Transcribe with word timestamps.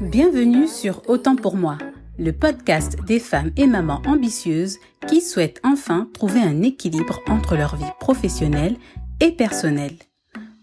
Bienvenue 0.00 0.66
sur 0.66 1.02
Autant 1.08 1.36
pour 1.36 1.56
moi, 1.56 1.76
le 2.18 2.32
podcast 2.32 2.96
des 3.06 3.18
femmes 3.18 3.50
et 3.56 3.66
mamans 3.66 4.00
ambitieuses 4.06 4.78
qui 5.06 5.20
souhaitent 5.20 5.60
enfin 5.64 6.08
trouver 6.14 6.40
un 6.40 6.62
équilibre 6.62 7.20
entre 7.28 7.56
leur 7.56 7.76
vie 7.76 7.84
professionnelle 7.98 8.76
et 9.20 9.32
personnelle. 9.32 9.96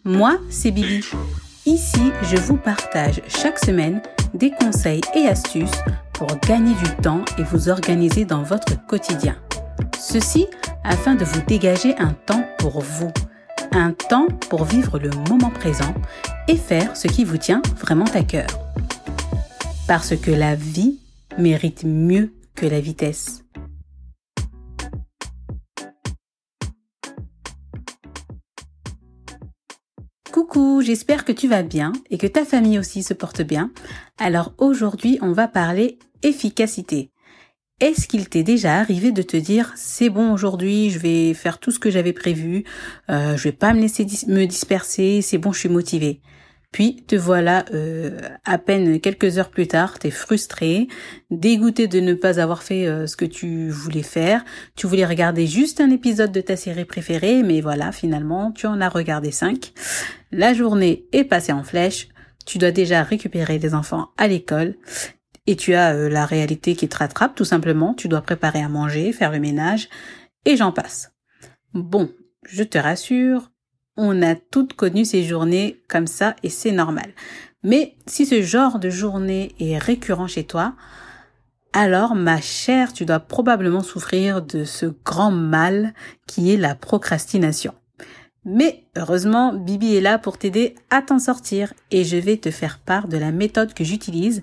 Moi, 0.03 0.37
c'est 0.49 0.71
Bibi. 0.71 1.05
Ici, 1.65 2.11
je 2.23 2.37
vous 2.37 2.57
partage 2.57 3.21
chaque 3.27 3.59
semaine 3.59 4.01
des 4.33 4.51
conseils 4.51 5.01
et 5.15 5.27
astuces 5.27 5.81
pour 6.13 6.27
gagner 6.47 6.73
du 6.75 6.95
temps 7.01 7.25
et 7.37 7.43
vous 7.43 7.69
organiser 7.69 8.25
dans 8.25 8.43
votre 8.43 8.85
quotidien. 8.87 9.35
Ceci 9.99 10.47
afin 10.83 11.15
de 11.15 11.25
vous 11.25 11.41
dégager 11.41 11.95
un 11.97 12.13
temps 12.13 12.45
pour 12.57 12.81
vous, 12.81 13.11
un 13.71 13.91
temps 13.91 14.27
pour 14.49 14.65
vivre 14.65 14.99
le 14.99 15.09
moment 15.29 15.49
présent 15.49 15.93
et 16.47 16.55
faire 16.55 16.95
ce 16.95 17.07
qui 17.07 17.23
vous 17.23 17.37
tient 17.37 17.61
vraiment 17.79 18.05
à 18.13 18.23
cœur. 18.23 18.47
Parce 19.87 20.15
que 20.15 20.31
la 20.31 20.55
vie 20.55 20.99
mérite 21.37 21.83
mieux 21.83 22.33
que 22.55 22.65
la 22.65 22.79
vitesse. 22.79 23.43
Coucou, 30.31 30.81
j'espère 30.81 31.25
que 31.25 31.31
tu 31.31 31.47
vas 31.47 31.63
bien 31.63 31.93
et 32.09 32.17
que 32.17 32.27
ta 32.27 32.45
famille 32.45 32.79
aussi 32.79 33.03
se 33.03 33.13
porte 33.13 33.41
bien. 33.41 33.71
Alors 34.17 34.53
aujourd'hui, 34.57 35.17
on 35.21 35.31
va 35.31 35.47
parler 35.47 35.99
efficacité. 36.23 37.11
Est-ce 37.79 38.07
qu'il 38.07 38.27
t'est 38.27 38.41
déjà 38.41 38.79
arrivé 38.79 39.11
de 39.11 39.21
te 39.21 39.37
dire 39.37 39.71
c'est 39.75 40.09
bon 40.09 40.33
aujourd'hui, 40.33 40.89
je 40.89 40.97
vais 40.97 41.35
faire 41.35 41.59
tout 41.59 41.69
ce 41.69 41.77
que 41.77 41.91
j'avais 41.91 42.11
prévu, 42.11 42.63
euh, 43.11 43.37
je 43.37 43.43
vais 43.43 43.51
pas 43.51 43.71
me 43.73 43.81
laisser 43.81 44.03
me 44.27 44.45
disperser, 44.45 45.21
c'est 45.21 45.37
bon, 45.37 45.51
je 45.51 45.59
suis 45.59 45.69
motivée. 45.69 46.19
Puis 46.71 47.03
te 47.07 47.15
voilà 47.15 47.65
euh, 47.75 48.19
à 48.45 48.57
peine 48.57 48.99
quelques 48.99 49.37
heures 49.37 49.51
plus 49.51 49.67
tard, 49.67 49.99
t'es 49.99 50.09
frustré, 50.09 50.87
dégoûté 51.29 51.85
de 51.85 51.99
ne 51.99 52.15
pas 52.15 52.39
avoir 52.39 52.63
fait 52.63 52.87
euh, 52.87 53.05
ce 53.05 53.15
que 53.15 53.25
tu 53.25 53.69
voulais 53.69 54.01
faire. 54.01 54.43
Tu 54.75 54.87
voulais 54.87 55.05
regarder 55.05 55.45
juste 55.45 55.79
un 55.79 55.91
épisode 55.91 56.31
de 56.31 56.41
ta 56.41 56.55
série 56.55 56.85
préférée, 56.85 57.43
mais 57.43 57.61
voilà, 57.61 57.91
finalement, 57.91 58.51
tu 58.51 58.65
en 58.65 58.81
as 58.81 58.89
regardé 58.89 59.29
cinq. 59.29 59.71
La 60.31 60.55
journée 60.55 61.05
est 61.13 61.25
passée 61.25 61.53
en 61.53 61.63
flèche. 61.63 62.07
Tu 62.47 62.57
dois 62.57 62.71
déjà 62.71 63.03
récupérer 63.03 63.59
les 63.59 63.75
enfants 63.75 64.09
à 64.17 64.27
l'école 64.27 64.73
et 65.47 65.55
tu 65.55 65.73
as 65.73 65.95
euh, 65.95 66.09
la 66.09 66.25
réalité 66.25 66.75
qui 66.75 66.87
te 66.87 66.97
rattrape 66.97 67.35
tout 67.35 67.45
simplement, 67.45 67.93
tu 67.93 68.07
dois 68.07 68.21
préparer 68.21 68.61
à 68.61 68.69
manger, 68.69 69.13
faire 69.13 69.31
le 69.31 69.39
ménage, 69.39 69.89
et 70.45 70.57
j'en 70.57 70.71
passe. 70.71 71.13
Bon, 71.73 72.11
je 72.47 72.63
te 72.63 72.77
rassure, 72.77 73.51
on 73.95 74.21
a 74.21 74.35
toutes 74.35 74.73
connu 74.73 75.05
ces 75.05 75.23
journées 75.23 75.83
comme 75.87 76.07
ça 76.07 76.35
et 76.43 76.49
c'est 76.49 76.71
normal. 76.71 77.11
Mais 77.63 77.95
si 78.05 78.25
ce 78.25 78.41
genre 78.41 78.77
de 78.77 78.89
journée 78.89 79.55
est 79.59 79.77
récurrent 79.77 80.27
chez 80.27 80.43
toi, 80.43 80.75
alors 81.73 82.15
ma 82.15 82.39
chère, 82.39 82.93
tu 82.93 83.05
dois 83.05 83.19
probablement 83.19 83.83
souffrir 83.83 84.41
de 84.41 84.63
ce 84.63 84.85
grand 84.85 85.31
mal 85.31 85.93
qui 86.27 86.53
est 86.53 86.57
la 86.57 86.75
procrastination. 86.75 87.73
Mais 88.49 88.85
heureusement, 88.95 89.53
Bibi 89.53 89.97
est 89.97 90.01
là 90.01 90.17
pour 90.17 90.37
t'aider 90.37 90.75
à 90.89 91.01
t'en 91.01 91.19
sortir 91.19 91.73
et 91.91 92.05
je 92.05 92.15
vais 92.15 92.37
te 92.37 92.49
faire 92.49 92.79
part 92.79 93.09
de 93.09 93.17
la 93.17 93.33
méthode 93.33 93.73
que 93.73 93.83
j'utilise. 93.83 94.41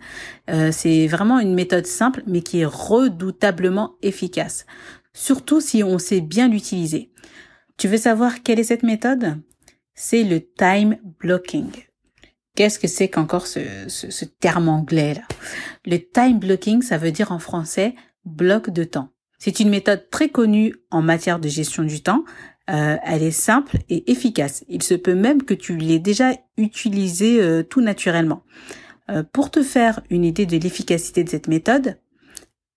Euh, 0.50 0.70
c'est 0.72 1.06
vraiment 1.06 1.40
une 1.40 1.54
méthode 1.54 1.86
simple 1.86 2.22
mais 2.26 2.42
qui 2.42 2.60
est 2.60 2.66
redoutablement 2.66 3.94
efficace, 4.02 4.66
surtout 5.14 5.62
si 5.62 5.82
on 5.82 5.98
sait 5.98 6.20
bien 6.20 6.48
l'utiliser. 6.48 7.12
Tu 7.78 7.88
veux 7.88 7.96
savoir 7.96 8.42
quelle 8.42 8.60
est 8.60 8.64
cette 8.64 8.82
méthode? 8.82 9.38
C'est 9.94 10.22
le 10.22 10.40
time 10.42 10.98
blocking. 11.18 11.70
Qu'est-ce 12.56 12.78
que 12.78 12.88
c'est 12.88 13.08
qu'encore 13.08 13.46
ce, 13.46 13.60
ce, 13.88 14.10
ce 14.10 14.26
terme 14.26 14.68
anglais 14.68 15.14
là? 15.14 15.22
Le 15.86 15.96
time 15.96 16.38
blocking, 16.38 16.82
ça 16.82 16.98
veut 16.98 17.10
dire 17.10 17.32
en 17.32 17.38
français 17.38 17.94
bloc 18.26 18.68
de 18.68 18.84
temps. 18.84 19.08
C'est 19.38 19.60
une 19.60 19.70
méthode 19.70 20.10
très 20.10 20.28
connue 20.28 20.74
en 20.90 21.00
matière 21.00 21.38
de 21.38 21.48
gestion 21.48 21.84
du 21.84 22.02
temps. 22.02 22.24
Euh, 22.70 22.96
elle 23.02 23.22
est 23.22 23.30
simple 23.30 23.76
et 23.90 24.10
efficace. 24.10 24.64
Il 24.68 24.82
se 24.82 24.94
peut 24.94 25.14
même 25.14 25.42
que 25.42 25.52
tu 25.52 25.76
l'aies 25.76 25.98
déjà 25.98 26.32
utilisée 26.56 27.42
euh, 27.42 27.62
tout 27.62 27.82
naturellement. 27.82 28.42
Euh, 29.10 29.22
pour 29.22 29.50
te 29.50 29.62
faire 29.62 30.00
une 30.08 30.24
idée 30.24 30.46
de 30.46 30.56
l'efficacité 30.56 31.24
de 31.24 31.28
cette 31.28 31.48
méthode, 31.48 31.98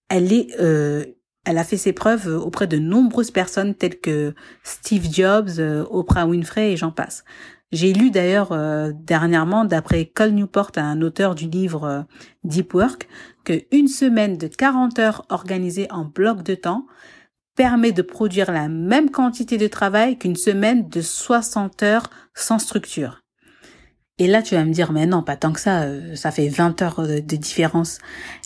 elle 0.10 0.34
est, 0.34 0.56
elle 0.58 1.58
a 1.58 1.64
fait 1.66 1.76
ses 1.76 1.92
preuves 1.92 2.28
auprès 2.28 2.66
de 2.66 2.78
nombreuses 2.78 3.32
personnes 3.32 3.76
telles 3.76 4.00
que 4.00 4.34
Steve 4.64 5.06
Jobs, 5.12 5.60
Oprah 5.90 6.26
Winfrey 6.26 6.72
et 6.72 6.78
j'en 6.78 6.92
passe. 6.92 7.26
J'ai 7.74 7.92
lu 7.92 8.10
d'ailleurs 8.10 8.58
dernièrement, 8.94 9.66
d'après 9.66 10.06
Cole 10.06 10.32
Newport, 10.32 10.72
un 10.78 11.02
auteur 11.02 11.36
du 11.36 11.50
livre 11.50 12.06
Deep 12.46 12.74
Work, 12.74 13.10
que 13.44 13.64
une 13.74 13.90
semaine 13.90 14.38
de 14.38 14.48
40 14.48 14.98
heures 15.00 15.26
organisée 15.28 15.92
en 15.92 16.06
bloc 16.06 16.42
de 16.42 16.56
temps 16.56 16.88
permet 17.58 17.92
de 17.92 18.04
produire 18.04 18.52
la 18.52 18.70
même 18.70 19.10
quantité 19.10 19.58
de 19.58 19.68
travail 19.68 20.18
qu'une 20.18 20.38
semaine 20.38 20.88
de 20.88 21.02
60 21.02 21.84
heures 21.84 22.10
sans 22.34 22.60
structure. 22.60 23.24
Et 24.20 24.28
là, 24.28 24.42
tu 24.42 24.56
vas 24.56 24.64
me 24.64 24.72
dire, 24.72 24.92
mais 24.92 25.06
non, 25.06 25.24
pas 25.24 25.36
tant 25.36 25.52
que 25.52 25.60
ça, 25.60 25.82
euh, 25.82 26.16
ça 26.16 26.32
fait 26.32 26.48
20 26.48 26.82
heures 26.82 27.08
de, 27.08 27.20
différence. 27.20 28.00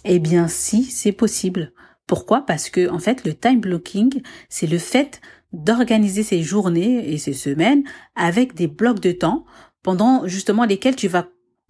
Eh 0.05 0.19
bien, 0.19 0.47
si, 0.47 0.85
c'est 0.85 1.11
possible. 1.11 1.73
Pourquoi? 2.07 2.45
Parce 2.45 2.69
que, 2.69 2.89
en 2.89 2.99
fait, 2.99 3.23
le 3.25 3.33
time 3.33 3.59
blocking, 3.59 4.21
c'est 4.49 4.67
le 4.67 4.79
fait 4.79 5.21
d'organiser 5.53 6.23
ses 6.23 6.41
journées 6.41 7.13
et 7.13 7.17
ses 7.17 7.33
semaines 7.33 7.83
avec 8.15 8.53
des 8.55 8.67
blocs 8.67 9.01
de 9.01 9.11
temps 9.11 9.45
pendant 9.83 10.25
justement 10.25 10.65
lesquels 10.65 10.95
tu 10.95 11.07
vas 11.07 11.27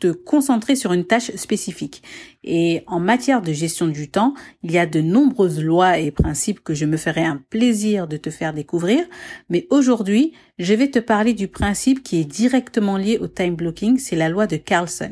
concentrer 0.09 0.75
sur 0.75 0.93
une 0.93 1.05
tâche 1.05 1.31
spécifique. 1.35 2.01
Et 2.43 2.83
en 2.87 2.99
matière 2.99 3.41
de 3.41 3.53
gestion 3.53 3.87
du 3.87 4.09
temps, 4.09 4.33
il 4.63 4.71
y 4.71 4.77
a 4.77 4.85
de 4.85 5.01
nombreuses 5.01 5.61
lois 5.61 5.99
et 5.99 6.11
principes 6.11 6.63
que 6.63 6.73
je 6.73 6.85
me 6.85 6.97
ferai 6.97 7.23
un 7.23 7.43
plaisir 7.49 8.07
de 8.07 8.17
te 8.17 8.29
faire 8.29 8.53
découvrir. 8.53 9.05
Mais 9.49 9.67
aujourd'hui, 9.69 10.33
je 10.59 10.73
vais 10.73 10.89
te 10.89 10.99
parler 10.99 11.33
du 11.33 11.47
principe 11.47 12.03
qui 12.03 12.19
est 12.19 12.25
directement 12.25 12.97
lié 12.97 13.17
au 13.19 13.27
time 13.27 13.55
blocking, 13.55 13.97
c'est 13.97 14.15
la 14.15 14.29
loi 14.29 14.47
de 14.47 14.57
Carlson. 14.57 15.11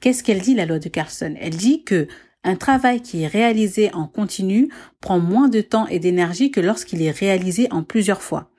Qu'est-ce 0.00 0.22
qu'elle 0.22 0.40
dit, 0.40 0.54
la 0.54 0.66
loi 0.66 0.78
de 0.78 0.88
Carlson? 0.88 1.34
Elle 1.38 1.56
dit 1.56 1.84
que 1.84 2.08
un 2.42 2.56
travail 2.56 3.02
qui 3.02 3.22
est 3.22 3.26
réalisé 3.26 3.92
en 3.92 4.06
continu 4.06 4.70
prend 5.00 5.18
moins 5.18 5.48
de 5.48 5.60
temps 5.60 5.86
et 5.88 5.98
d'énergie 5.98 6.50
que 6.50 6.60
lorsqu'il 6.60 7.02
est 7.02 7.10
réalisé 7.10 7.68
en 7.70 7.82
plusieurs 7.82 8.22
fois. 8.22 8.50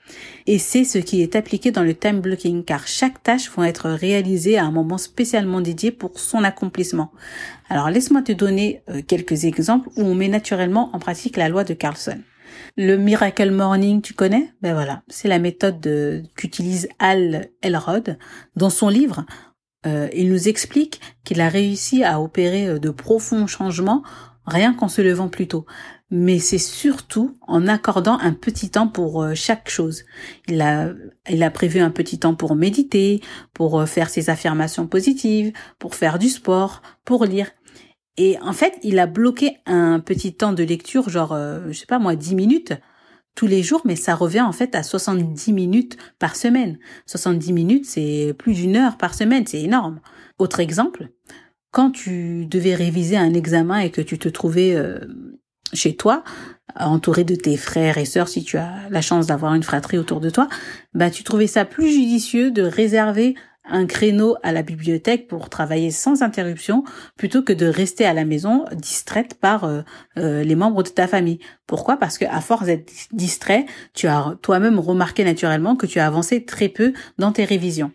Et 0.48 0.60
c'est 0.60 0.84
ce 0.84 0.98
qui 0.98 1.22
est 1.22 1.36
appliqué 1.36 1.72
dans 1.72 1.84
le 1.84 1.94
time 1.94 2.20
blocking 2.20 2.64
car 2.64 2.88
chaque 2.88 3.22
tâche 3.24 3.52
va 3.56 3.68
être 3.68 3.90
réalisée 3.90 4.58
à 4.58 4.66
un 4.66 4.72
moment 4.72 4.98
spécialement 4.98 5.62
dédié 5.62 5.92
pour 5.92 6.20
son 6.20 6.44
accomplissement. 6.44 7.12
Alors 7.70 7.90
laisse-moi 7.90 8.22
te 8.22 8.32
donner 8.32 8.84
euh, 8.90 9.02
quelques 9.06 9.46
exemples 9.46 9.90
où 9.96 10.02
on 10.02 10.16
met 10.16 10.28
naturellement 10.28 10.90
en 10.94 11.00
pratique 11.00 11.38
la 11.38 11.50
loi 11.50 11.64
de 11.64 11.74
Carlson. 11.74 12.20
Le 12.78 12.98
Miracle 12.98 13.52
Morning, 13.52 14.02
tu 14.02 14.14
connais? 14.14 14.54
Ben 14.62 14.74
voilà, 14.74 15.04
c'est 15.08 15.28
la 15.28 15.40
méthode 15.40 16.26
qu'utilise 16.36 16.90
Al 17.00 17.50
Elrod 17.62 18.18
dans 18.56 18.70
son 18.70 18.90
livre. 18.90 19.26
Euh, 19.86 20.08
il 20.14 20.30
nous 20.30 20.48
explique 20.48 21.02
qu'il 21.24 21.42
a 21.42 21.50
réussi 21.50 22.04
à 22.04 22.22
opérer 22.22 22.68
euh, 22.68 22.80
de 22.80 22.90
profonds 22.90 23.48
changements 23.48 24.04
rien 24.46 24.74
qu'en 24.74 24.88
se 24.88 25.02
levant 25.02 25.28
plus 25.28 25.48
tôt 25.48 25.66
mais 26.12 26.40
c'est 26.40 26.58
surtout 26.58 27.38
en 27.48 27.68
accordant 27.68 28.20
un 28.20 28.34
petit 28.34 28.70
temps 28.70 28.90
pour 28.90 29.24
euh, 29.24 29.34
chaque 29.34 29.70
chose. 29.70 30.04
Il 30.50 30.62
a, 30.62 30.92
il 31.30 31.42
a 31.42 31.50
prévu 31.50 31.80
un 31.80 31.90
petit 31.90 32.20
temps 32.20 32.36
pour 32.36 32.56
méditer, 32.56 33.22
pour 33.54 33.80
euh, 33.80 33.86
faire 33.86 34.10
ses 34.10 34.30
affirmations 34.30 34.88
positives, 34.88 35.54
pour 35.80 35.96
faire 35.96 36.20
du 36.20 36.28
sport, 36.28 36.82
pour 37.06 37.24
lire. 37.24 37.50
Et 38.18 38.38
en 38.42 38.52
fait, 38.52 38.78
il 38.84 39.00
a 39.00 39.08
bloqué 39.08 39.58
un 39.66 40.02
petit 40.02 40.34
temps 40.34 40.52
de 40.52 40.64
lecture, 40.64 41.10
genre, 41.10 41.32
euh, 41.32 41.62
je 41.70 41.80
sais 41.80 41.86
pas 41.86 41.98
moi, 41.98 42.16
10 42.16 42.36
minutes 42.36 42.74
tous 43.34 43.48
les 43.48 43.64
jours, 43.64 43.82
mais 43.86 43.96
ça 43.96 44.14
revient 44.14 44.42
en 44.42 44.52
fait 44.52 44.76
à 44.76 44.84
70 44.84 45.54
minutes 45.54 45.98
par 46.20 46.36
semaine. 46.36 46.78
70 47.06 47.54
minutes, 47.54 47.86
c'est 47.86 48.36
plus 48.38 48.54
d'une 48.54 48.76
heure 48.76 48.98
par 48.98 49.14
semaine, 49.14 49.48
c'est 49.48 49.62
énorme. 49.62 50.02
Autre 50.38 50.60
exemple, 50.60 51.08
quand 51.72 51.92
tu 51.92 52.46
devais 52.48 52.76
réviser 52.76 53.16
un 53.16 53.34
examen 53.34 53.80
et 53.80 53.90
que 53.90 54.02
tu 54.02 54.20
te 54.20 54.28
trouvais 54.28 54.76
chez 55.74 55.96
toi, 55.96 56.24
entouré 56.80 57.24
de 57.24 57.36
tes 57.36 57.58
frères 57.58 57.98
et 57.98 58.06
sœurs, 58.06 58.28
si 58.28 58.44
tu 58.44 58.58
as 58.58 58.72
la 58.90 59.02
chance 59.02 59.28
d'avoir 59.28 59.54
une 59.54 59.64
fratrie 59.64 59.98
autour 59.98 60.20
de 60.20 60.30
toi, 60.30 60.48
bah 60.94 61.10
tu 61.10 61.24
trouvais 61.24 61.48
ça 61.48 61.66
plus 61.66 61.92
judicieux 61.92 62.52
de 62.52 62.62
réserver 62.62 63.36
un 63.64 63.86
créneau 63.86 64.36
à 64.44 64.52
la 64.52 64.64
bibliothèque 64.64 65.28
pour 65.28 65.50
travailler 65.50 65.92
sans 65.92 66.24
interruption 66.24 66.84
plutôt 67.16 67.44
que 67.44 67.54
de 67.54 67.68
rester 67.68 68.06
à 68.06 68.14
la 68.14 68.26
maison 68.26 68.66
distraite 68.74 69.36
par 69.36 69.66
euh, 69.66 69.82
euh, 70.18 70.44
les 70.44 70.56
membres 70.56 70.84
de 70.84 70.90
ta 70.90 71.08
famille. 71.08 71.40
Pourquoi? 71.68 71.98
Parce 71.98 72.18
que 72.18 72.26
à 72.26 72.42
force 72.42 72.66
d'être 72.66 72.92
distrait, 73.12 73.66
tu 73.94 74.08
as 74.08 74.36
toi-même 74.42 74.80
remarqué 74.80 75.24
naturellement 75.24 75.76
que 75.76 75.86
tu 75.86 76.00
as 76.00 76.08
avancé 76.08 76.44
très 76.44 76.70
peu 76.70 76.94
dans 77.18 77.32
tes 77.32 77.46
révisions. 77.46 77.92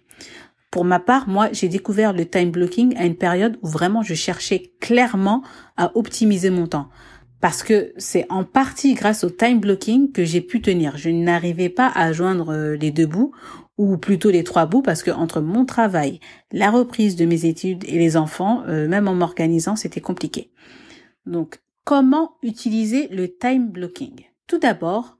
Pour 0.71 0.85
ma 0.85 1.01
part, 1.01 1.29
moi, 1.29 1.49
j'ai 1.53 1.69
découvert 1.69 2.13
le 2.13 2.27
time 2.27 2.51
blocking 2.51 2.97
à 2.97 3.05
une 3.05 3.17
période 3.17 3.57
où 3.63 3.69
vraiment 3.69 4.03
je 4.03 4.15
cherchais 4.15 4.73
clairement 4.81 5.43
à 5.77 5.97
optimiser 5.97 6.51
mon 6.51 6.67
temps 6.67 6.91
parce 7.41 7.63
que 7.63 7.93
c'est 7.97 8.27
en 8.31 8.45
partie 8.45 8.95
grâce 8.95 9.25
au 9.25 9.31
time 9.31 9.61
blocking 9.61 10.13
que 10.13 10.25
j'ai 10.25 10.41
pu 10.41 10.61
tenir. 10.61 10.97
Je 10.97 11.11
n'arrivais 11.11 11.69
pas 11.69 11.91
à 11.95 12.13
joindre 12.13 12.53
euh, 12.53 12.77
les 12.77 12.91
deux 12.91 13.07
bouts 13.07 13.33
ou 13.79 13.99
plutôt 13.99 14.31
les 14.31 14.45
trois 14.45 14.67
bouts 14.67 14.83
parce 14.83 15.03
que 15.03 15.11
entre 15.11 15.41
mon 15.41 15.65
travail, 15.65 16.21
la 16.51 16.71
reprise 16.71 17.17
de 17.17 17.27
mes 17.27 17.45
études 17.45 17.85
et 17.85 17.99
les 17.99 18.17
enfants, 18.17 18.63
euh, 18.69 18.89
même 18.89 19.09
en 19.09 19.15
m'organisant, 19.15 19.77
c'était 19.77 20.01
compliqué. 20.01 20.51
Donc, 21.27 21.61
comment 21.85 22.33
utiliser 22.43 23.09
le 23.09 23.29
time 23.29 23.69
blocking? 23.71 24.25
Tout 24.47 24.59
d'abord, 24.59 25.17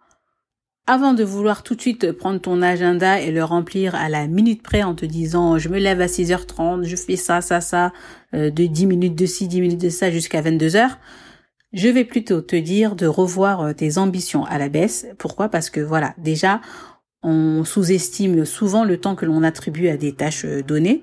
avant 0.87 1.15
de 1.15 1.25
vouloir 1.25 1.65
tout 1.65 1.75
de 1.75 1.81
suite 1.81 2.13
prendre 2.13 2.41
ton 2.41 2.63
agenda 2.63 3.21
et 3.21 3.33
le 3.33 3.43
remplir 3.43 3.95
à 3.95 4.09
la 4.09 4.29
minute 4.29 4.63
près 4.63 4.85
en 4.85 4.95
te 4.95 5.05
disant 5.05 5.59
je 5.59 5.69
me 5.69 5.79
lève 5.79 6.01
à 6.01 6.07
6h30, 6.07 6.85
je 6.85 6.97
fais 6.97 7.17
ça, 7.17 7.41
ça, 7.41 7.61
ça, 7.61 7.93
euh, 8.35 8.51
de 8.51 8.67
10 8.67 8.87
minutes 8.87 9.17
de 9.17 9.27
ci, 9.27 9.49
10 9.49 9.61
minutes 9.61 9.81
de 9.81 9.89
ça 9.89 10.11
jusqu'à 10.11 10.41
22h, 10.43 10.91
je 11.73 11.89
vais 11.89 12.05
plutôt 12.05 12.41
te 12.41 12.57
dire 12.57 12.97
de 12.97 13.07
revoir 13.07 13.61
euh, 13.61 13.73
tes 13.73 13.99
ambitions 13.99 14.45
à 14.45 14.59
la 14.59 14.69
baisse. 14.69 15.07
Pourquoi? 15.19 15.49
Parce 15.49 15.71
que 15.71 15.81
voilà, 15.81 16.15
déjà, 16.19 16.61
on 17.23 17.65
sous-estime 17.65 18.45
souvent 18.45 18.85
le 18.85 18.99
temps 18.99 19.17
que 19.17 19.27
l'on 19.27 19.43
attribue 19.43 19.89
à 19.89 19.97
des 19.97 20.15
tâches 20.15 20.45
euh, 20.45 20.63
données. 20.63 21.03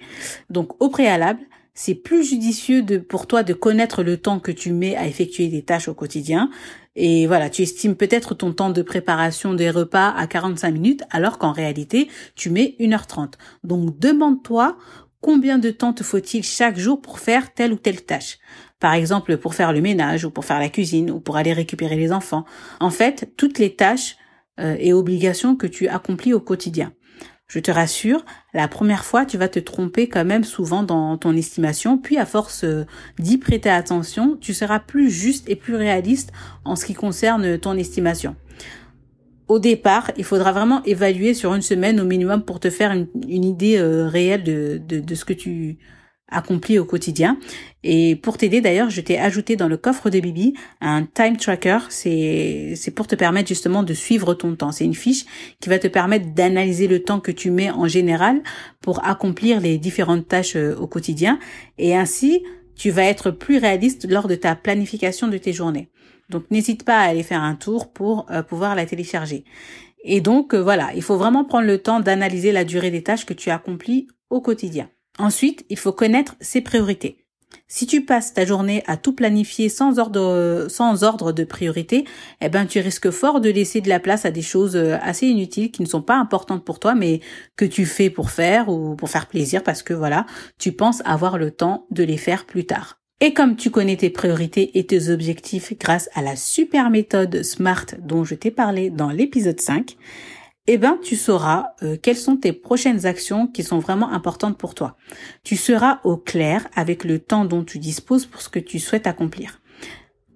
Donc 0.50 0.81
au 0.81 0.89
préalable, 0.89 1.42
c'est 1.74 1.95
plus 1.95 2.24
judicieux 2.24 2.86
pour 3.10 3.25
toi 3.27 3.44
de 3.44 3.54
connaître 3.54 4.04
le 4.04 4.18
temps 4.18 4.39
que 4.39 4.51
tu 4.51 4.71
mets 4.71 4.95
à 4.95 5.07
effectuer 5.07 5.48
des 5.48 5.63
tâches 5.63 5.88
au 5.88 5.94
quotidien. 5.94 6.50
Et 6.95 7.25
voilà, 7.25 7.50
tu 7.50 7.63
estimes 7.63 7.95
peut-être 7.95 8.36
ton 8.36 8.54
temps 8.54 8.69
de 8.69 8.83
préparation 8.83 9.56
des 9.56 9.71
repas 9.71 10.13
à 10.15 10.27
45 10.27 10.71
minutes, 10.71 11.04
alors 11.10 11.39
qu'en 11.39 11.51
réalité, 11.51 12.10
tu 12.36 12.51
mets 12.51 12.75
1h30. 12.80 13.33
Donc 13.63 13.98
demande-toi 13.98 14.77
combien 15.19 15.57
de 15.57 15.71
temps 15.71 15.94
te 15.94 16.04
faut-il 16.04 16.44
chaque 16.44 16.77
jour 16.77 17.01
pour 17.01 17.19
faire 17.19 17.54
telle 17.54 17.74
ou 17.74 17.77
telle 17.77 18.04
tâche. 18.04 18.38
Par 18.83 18.95
exemple, 18.95 19.38
pour 19.38 19.56
faire 19.56 19.71
le 19.71 19.80
ménage, 19.80 20.25
ou 20.25 20.30
pour 20.30 20.44
faire 20.44 20.59
la 20.59 20.68
cuisine, 20.68 21.09
ou 21.09 21.21
pour 21.21 21.38
aller 21.38 21.53
récupérer 21.53 21.95
les 21.95 22.12
enfants. 22.12 22.44
En 22.81 22.89
fait, 22.89 23.31
toutes 23.38 23.57
les 23.57 23.77
tâches 23.77 24.18
euh, 24.59 24.75
et 24.77 24.91
obligations 24.91 25.56
que 25.56 25.68
tu 25.68 25.88
accomplis 25.88 26.33
au 26.33 26.41
quotidien. 26.41 26.91
Je 27.47 27.59
te 27.59 27.71
rassure, 27.71 28.25
la 28.53 28.68
première 28.68 29.06
fois, 29.06 29.25
tu 29.25 29.38
vas 29.38 29.47
te 29.47 29.59
tromper 29.59 30.09
quand 30.09 30.25
même 30.25 30.44
souvent 30.44 30.83
dans 30.83 31.18
ton 31.18 31.33
estimation, 31.33 31.97
puis 31.97 32.18
à 32.18 32.25
force 32.25 32.65
euh, 32.65 32.85
d'y 33.19 33.38
prêter 33.38 33.69
attention, 33.69 34.35
tu 34.41 34.53
seras 34.53 34.80
plus 34.80 35.09
juste 35.09 35.50
et 35.50 35.56
plus 35.56 35.75
réaliste 35.75 36.33
en 36.65 36.75
ce 36.75 36.83
qui 36.83 36.94
concerne 36.94 37.57
ton 37.57 37.77
estimation. 37.77 38.36
Au 39.47 39.59
départ, 39.59 40.12
il 40.18 40.25
faudra 40.25 40.51
vraiment 40.51 40.83
évaluer 40.83 41.33
sur 41.33 41.53
une 41.53 41.62
semaine 41.62 42.01
au 42.01 42.06
minimum 42.06 42.44
pour 42.44 42.59
te 42.59 42.69
faire 42.69 42.91
une, 42.91 43.45
idée 43.45 43.77
euh, 43.77 44.09
réelle 44.09 44.44
de, 44.44 44.81
de, 44.86 45.00
de, 45.00 45.15
ce 45.15 45.24
que 45.24 45.31
tu 45.31 45.77
accompli 46.33 46.80
au 46.80 46.85
quotidien. 46.85 47.38
Et 47.83 48.15
pour 48.15 48.38
t'aider 48.38 48.62
d'ailleurs, 48.62 48.89
je 48.89 49.01
t'ai 49.01 49.19
ajouté 49.19 49.56
dans 49.56 49.68
le 49.68 49.77
coffre 49.77 50.09
de 50.09 50.19
Bibi 50.19 50.53
un 50.81 51.03
time 51.06 51.38
tracker. 51.38 51.80
C'est, 51.89 52.75
pour 52.95 53.07
te 53.07 53.15
permettre 53.15 53.50
justement 53.50 53.83
de 53.83 53.94
suivre 53.94 54.33
ton 54.33 54.56
temps. 54.56 54.71
C'est 54.71 54.85
une 54.85 54.95
fiche 54.95 55.25
qui 55.59 55.69
va 55.69 55.80
te 55.80 55.88
permettre 55.88 56.33
d'analyser 56.33 56.88
le 56.88 57.03
temps 57.03 57.19
que 57.19 57.31
tu 57.31 57.51
mets 57.51 57.71
en 57.71 57.88
général 57.88 58.41
pour 58.81 59.06
accomplir 59.06 59.59
les 59.59 59.77
différentes 59.77 60.27
tâches 60.27 60.56
euh, 60.56 60.75
au 60.75 60.88
quotidien. 60.88 61.39
Et 61.77 61.95
ainsi, 61.95 62.44
tu 62.75 62.89
vas 62.89 63.03
être 63.03 63.31
plus 63.31 63.57
réaliste 63.57 64.09
lors 64.09 64.27
de 64.27 64.36
ta 64.36 64.56
planification 64.56 65.27
de 65.27 65.38
tes 65.38 65.53
journées. 65.53 65.89
Donc 66.29 66.50
n'hésite 66.51 66.83
pas 66.83 67.00
à 67.00 67.03
aller 67.03 67.24
faire 67.24 67.41
un 67.41 67.56
tour 67.56 67.91
pour 67.91 68.25
euh, 68.31 68.44
pouvoir 68.44 68.75
la 68.75 68.86
télécharger. 68.86 69.44
Et 70.03 70.21
donc 70.21 70.53
euh, 70.53 70.62
voilà, 70.62 70.91
il 70.95 71.01
faut 71.01 71.18
vraiment 71.18 71.45
prendre 71.45 71.68
le 71.68 71.77
temps 71.77 72.00
d'analyser 72.00 72.51
la 72.51 72.63
durée 72.63 72.91
des 72.91 73.03
tâches 73.03 73.25
que 73.25 73.33
tu 73.33 73.50
accomplis 73.50 74.07
au 74.29 74.41
quotidien. 74.41 74.89
Ensuite, 75.19 75.65
il 75.69 75.77
faut 75.77 75.92
connaître 75.92 76.36
ses 76.42 76.62
priorités. 76.62 77.24
Si 77.68 77.88
tu 77.88 78.06
passes 78.06 78.33
ta 78.33 78.45
journée 78.45 78.83
à 78.88 78.98
tout 78.98 79.13
planifier 79.13 79.69
sans 79.69 80.00
ordre, 80.00 80.68
sans 80.69 81.04
ordre 81.04 81.31
de 81.31 81.44
priorité, 81.44 82.06
eh 82.42 82.50
ben, 82.50 82.65
tu 82.65 82.80
risques 82.80 83.12
fort 83.12 83.42
de 83.42 83.50
laisser 83.50 83.81
de 83.81 83.89
la 83.89 84.00
place 84.00 84.25
à 84.25 84.31
des 84.31 84.42
choses 84.42 84.75
euh, 84.75 84.98
assez 85.01 85.27
inutiles 85.27 85.71
qui 85.71 85.81
ne 85.81 85.88
sont 85.88 86.01
pas 86.01 86.18
importantes 86.18 86.65
pour 86.65 86.80
toi, 86.80 86.94
mais 86.95 87.21
que 87.56 87.65
tu 87.65 87.86
fais 87.86 88.10
pour 88.10 88.31
faire 88.31 88.69
ou 88.69 88.95
pour 88.95 89.10
faire 89.10 89.27
plaisir 89.27 89.63
parce 89.63 89.83
que 89.83 89.94
voilà, 89.94 90.25
tu 90.60 90.71
penses 90.71 91.01
avoir 91.06 91.38
le 91.38 91.51
temps 91.51 91.86
de 91.92 92.04
les 92.04 92.18
faire 92.18 92.45
plus 92.45 92.65
tard. 92.65 93.00
Et 93.21 93.33
comme 93.33 93.56
tu 93.56 93.71
connais 93.71 93.95
tes 93.95 94.10
priorités 94.10 94.77
et 94.77 94.86
tes 94.86 95.10
objectifs 95.10 95.74
grâce 95.80 96.10
à 96.13 96.21
la 96.21 96.36
super 96.36 96.89
méthode 96.89 97.42
SMART 97.42 97.86
dont 98.00 98.24
je 98.24 98.36
t'ai 98.36 98.51
parlé 98.51 98.89
dans 98.89 99.10
l'épisode 99.10 99.62
5, 99.62 99.95
eh 100.65 100.77
ben, 100.77 100.98
tu 101.01 101.15
sauras 101.15 101.74
euh, 101.83 101.98
quelles 102.01 102.18
sont 102.18 102.38
tes 102.38 102.54
prochaines 102.54 103.06
actions 103.06 103.48
qui 103.48 103.63
sont 103.63 103.80
vraiment 103.80 104.12
importantes 104.12 104.57
pour 104.57 104.75
toi. 104.75 104.95
Tu 105.44 105.57
seras 105.57 106.00
au 106.06 106.15
clair 106.15 106.68
avec 106.74 107.04
le 107.04 107.19
temps 107.19 107.44
dont 107.44 107.63
tu 107.63 107.80
disposes 107.80 108.25
pour 108.25 108.42
ce 108.42 108.50
que 108.50 108.60
tu 108.60 108.80
souhaites 108.80 109.07
accomplir. 109.07 109.62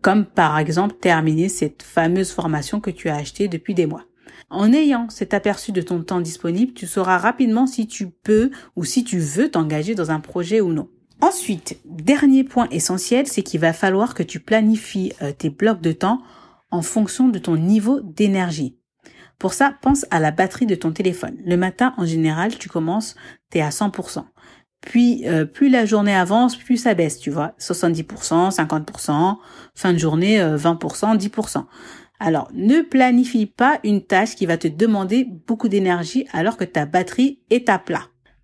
Comme 0.01 0.25
par 0.25 0.59
exemple 0.59 0.95
terminer 0.99 1.47
cette 1.47 1.81
fameuse 1.81 2.31
formation 2.31 2.81
que 2.81 2.91
tu 2.91 3.07
as 3.07 3.15
achetée 3.15 3.47
depuis 3.47 3.73
des 3.73 3.85
mois. 3.85 4.03
En 4.49 4.71
ayant 4.73 5.09
cet 5.09 5.33
aperçu 5.33 5.71
de 5.71 5.81
ton 5.81 6.03
temps 6.03 6.21
disponible, 6.21 6.73
tu 6.73 6.87
sauras 6.87 7.17
rapidement 7.17 7.67
si 7.67 7.87
tu 7.87 8.09
peux 8.09 8.51
ou 8.75 8.83
si 8.83 9.03
tu 9.03 9.19
veux 9.19 9.49
t'engager 9.49 9.95
dans 9.95 10.11
un 10.11 10.19
projet 10.19 10.61
ou 10.61 10.73
non. 10.73 10.89
Ensuite, 11.19 11.79
dernier 11.85 12.43
point 12.43 12.67
essentiel, 12.69 13.27
c'est 13.27 13.41
qu'il 13.41 13.59
va 13.59 13.73
falloir 13.73 14.13
que 14.13 14.23
tu 14.23 14.39
planifies 14.39 15.13
euh, 15.21 15.31
tes 15.31 15.49
blocs 15.49 15.81
de 15.81 15.91
temps 15.91 16.21
en 16.69 16.81
fonction 16.81 17.29
de 17.29 17.39
ton 17.39 17.57
niveau 17.57 18.01
d'énergie. 18.01 18.77
Pour 19.39 19.53
ça, 19.53 19.73
pense 19.81 20.05
à 20.09 20.19
la 20.19 20.31
batterie 20.31 20.65
de 20.65 20.75
ton 20.75 20.91
téléphone. 20.91 21.37
Le 21.45 21.57
matin, 21.57 21.93
en 21.97 22.05
général, 22.05 22.57
tu 22.57 22.69
commences, 22.69 23.15
tu 23.51 23.59
es 23.59 23.61
à 23.61 23.69
100%. 23.69 24.25
Puis, 24.81 25.27
euh, 25.27 25.45
plus 25.45 25.69
la 25.69 25.85
journée 25.85 26.15
avance, 26.15 26.55
plus 26.55 26.77
ça 26.77 26.93
baisse, 26.93 27.19
tu 27.19 27.29
vois. 27.29 27.53
70%, 27.59 28.51
50%, 28.51 29.37
fin 29.75 29.93
de 29.93 29.97
journée, 29.97 30.39
20%, 30.39 31.13
euh, 31.13 31.17
10%. 31.17 31.65
Alors, 32.19 32.49
ne 32.53 32.81
planifie 32.81 33.45
pas 33.45 33.79
une 33.83 34.03
tâche 34.03 34.35
qui 34.35 34.45
va 34.45 34.57
te 34.57 34.67
demander 34.67 35.27
beaucoup 35.47 35.67
d'énergie 35.67 36.25
alors 36.33 36.57
que 36.57 36.63
ta 36.63 36.85
batterie 36.85 37.41
est 37.49 37.69
à 37.69 37.77
plat. 37.77 38.03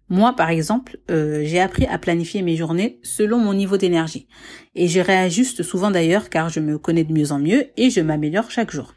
Moi, 0.10 0.36
par 0.36 0.50
exemple, 0.50 1.00
euh, 1.10 1.42
j'ai 1.44 1.60
appris 1.60 1.88
à 1.88 1.98
planifier 1.98 2.44
mes 2.44 2.56
journées 2.56 3.00
selon 3.02 3.40
mon 3.40 3.56
niveau 3.56 3.78
d'énergie. 3.78 4.28
Et 4.76 4.88
je 4.88 5.00
réajuste 5.00 5.64
souvent 5.64 5.90
d'ailleurs 5.90 6.30
car 6.30 6.50
je 6.50 6.60
me 6.60 6.78
connais 6.78 7.04
de 7.04 7.14
mieux 7.14 7.32
en 7.32 7.40
mieux 7.40 7.68
et 7.78 7.90
je 7.90 8.02
m'améliore 8.02 8.52
chaque 8.52 8.72
jour. 8.72 8.94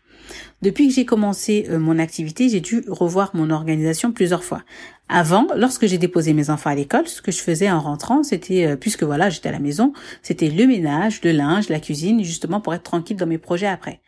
Depuis 0.63 0.89
que 0.89 0.95
j'ai 0.95 1.05
commencé 1.05 1.67
euh, 1.71 1.79
mon 1.79 1.99
activité, 1.99 2.49
j'ai 2.49 2.61
dû 2.61 2.85
revoir 2.89 3.31
mon 3.35 3.51
organisation 3.51 4.13
plusieurs 4.13 4.45
fois. 4.45 4.63
Avant, 5.09 5.47
lorsque 5.55 5.87
j'ai 5.87 5.99
déposé 5.99 6.33
mes 6.33 6.51
enfants 6.51 6.71
à 6.71 6.75
l'école, 6.75 7.07
ce 7.07 7.23
que 7.23 7.31
je 7.31 7.39
faisais 7.39 7.71
en 7.71 7.81
rentrant, 7.81 8.23
c'était, 8.23 8.67
euh, 8.67 8.77
puisque 8.77 9.03
voilà, 9.03 9.31
j'étais 9.31 9.49
à 9.49 9.53
la 9.53 9.59
maison, 9.59 9.93
c'était 10.23 10.49
le 10.49 10.67
ménage, 10.67 11.21
le 11.23 11.33
linge, 11.33 11.69
la 11.69 11.81
cuisine, 11.81 12.25
justement 12.25 12.61
pour 12.61 12.75
être 12.75 12.83
tranquille 12.83 13.17
dans 13.17 13.27
mes 13.27 13.39
projets 13.39 13.69
après. 13.69 14.01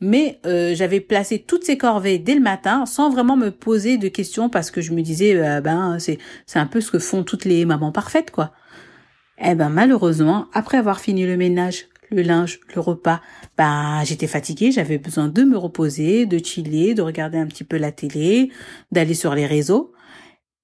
Mais 0.00 0.40
euh, 0.46 0.74
j'avais 0.74 1.00
placé 1.00 1.38
toutes 1.38 1.64
ces 1.64 1.78
corvées 1.78 2.18
dès 2.18 2.34
le 2.34 2.40
matin 2.40 2.86
sans 2.86 3.10
vraiment 3.10 3.36
me 3.36 3.50
poser 3.50 3.98
de 3.98 4.08
questions 4.08 4.48
parce 4.48 4.72
que 4.72 4.80
je 4.80 4.92
me 4.92 5.02
disais, 5.02 5.60
ben 5.60 6.00
c'est 6.00 6.18
c'est 6.44 6.58
un 6.58 6.66
peu 6.66 6.80
ce 6.80 6.90
que 6.90 6.98
font 6.98 7.22
toutes 7.22 7.44
les 7.44 7.64
mamans 7.64 7.92
parfaites 7.92 8.32
quoi. 8.32 8.50
Eh 9.38 9.54
ben 9.54 9.68
malheureusement, 9.68 10.48
après 10.52 10.78
avoir 10.78 10.98
fini 10.98 11.24
le 11.24 11.36
ménage, 11.36 11.86
le 12.12 12.22
linge, 12.22 12.60
le 12.74 12.80
repas, 12.80 13.20
bah 13.56 14.04
j'étais 14.04 14.26
fatiguée, 14.26 14.72
j'avais 14.72 14.98
besoin 14.98 15.28
de 15.28 15.42
me 15.42 15.56
reposer, 15.56 16.26
de 16.26 16.38
chiller, 16.38 16.94
de 16.94 17.02
regarder 17.02 17.38
un 17.38 17.46
petit 17.46 17.64
peu 17.64 17.76
la 17.76 17.92
télé, 17.92 18.50
d'aller 18.90 19.14
sur 19.14 19.34
les 19.34 19.46
réseaux. 19.46 19.92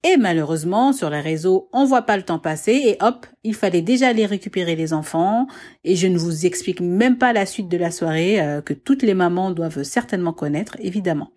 Et 0.05 0.15
malheureusement, 0.15 0.93
sur 0.93 1.09
les 1.09 1.19
réseaux, 1.19 1.67
on 1.73 1.83
voit 1.83 2.03
pas 2.03 2.15
le 2.15 2.23
temps 2.23 2.39
passer 2.39 2.71
et 2.71 2.97
hop, 3.01 3.25
il 3.43 3.53
fallait 3.53 3.81
déjà 3.81 4.07
aller 4.07 4.25
récupérer 4.25 4.77
les 4.77 4.93
enfants. 4.93 5.45
Et 5.83 5.97
je 5.97 6.07
ne 6.07 6.17
vous 6.17 6.45
explique 6.45 6.79
même 6.79 7.17
pas 7.17 7.33
la 7.33 7.45
suite 7.45 7.67
de 7.67 7.75
la 7.75 7.91
soirée 7.91 8.39
euh, 8.39 8.61
que 8.61 8.73
toutes 8.73 9.03
les 9.03 9.13
mamans 9.13 9.51
doivent 9.51 9.83
certainement 9.83 10.31
connaître, 10.31 10.77
évidemment. 10.79 11.31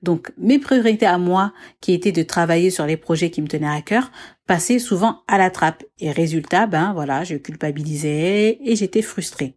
Donc, 0.00 0.30
mes 0.38 0.60
priorités 0.60 1.06
à 1.06 1.18
moi, 1.18 1.52
qui 1.80 1.92
étaient 1.92 2.12
de 2.12 2.22
travailler 2.22 2.70
sur 2.70 2.86
les 2.86 2.96
projets 2.96 3.30
qui 3.30 3.42
me 3.42 3.48
tenaient 3.48 3.66
à 3.66 3.82
cœur, 3.82 4.12
passaient 4.46 4.78
souvent 4.78 5.22
à 5.26 5.36
la 5.36 5.50
trappe. 5.50 5.82
Et 5.98 6.12
résultat, 6.12 6.66
ben 6.68 6.92
voilà, 6.92 7.24
je 7.24 7.34
culpabilisais 7.34 8.58
et 8.62 8.76
j'étais 8.76 9.02
frustrée. 9.02 9.56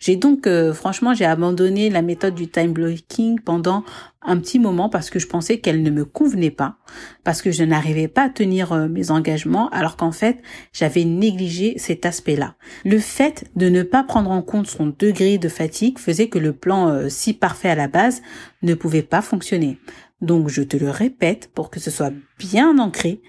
J'ai 0.00 0.16
donc, 0.16 0.46
euh, 0.46 0.72
franchement, 0.72 1.12
j'ai 1.12 1.26
abandonné 1.26 1.90
la 1.90 2.00
méthode 2.00 2.34
du 2.34 2.48
time 2.48 2.72
blocking 2.72 3.38
pendant 3.38 3.84
un 4.22 4.38
petit 4.38 4.58
moment 4.58 4.88
parce 4.88 5.10
que 5.10 5.18
je 5.18 5.26
pensais 5.26 5.58
qu'elle 5.58 5.82
ne 5.82 5.90
me 5.90 6.06
convenait 6.06 6.50
pas, 6.50 6.78
parce 7.22 7.42
que 7.42 7.50
je 7.50 7.64
n'arrivais 7.64 8.08
pas 8.08 8.24
à 8.24 8.28
tenir 8.30 8.72
euh, 8.72 8.88
mes 8.88 9.10
engagements, 9.10 9.68
alors 9.68 9.96
qu'en 9.96 10.10
fait, 10.10 10.38
j'avais 10.72 11.04
négligé 11.04 11.74
cet 11.76 12.06
aspect-là. 12.06 12.54
Le 12.86 12.98
fait 12.98 13.50
de 13.56 13.68
ne 13.68 13.82
pas 13.82 14.02
prendre 14.02 14.30
en 14.30 14.40
compte 14.40 14.66
son 14.66 14.94
degré 14.98 15.36
de 15.36 15.50
fatigue 15.50 15.98
faisait 15.98 16.28
que 16.28 16.38
le 16.38 16.54
plan 16.54 16.88
euh, 16.88 17.10
si 17.10 17.34
parfait 17.34 17.68
à 17.68 17.74
la 17.74 17.88
base 17.88 18.22
ne 18.62 18.72
pouvait 18.72 19.02
pas 19.02 19.20
fonctionner. 19.20 19.78
Donc, 20.22 20.48
je 20.48 20.62
te 20.62 20.78
le 20.78 20.88
répète 20.88 21.50
pour 21.54 21.68
que 21.68 21.78
ce 21.78 21.90
soit 21.90 22.12
bien 22.38 22.78
ancré, 22.78 23.20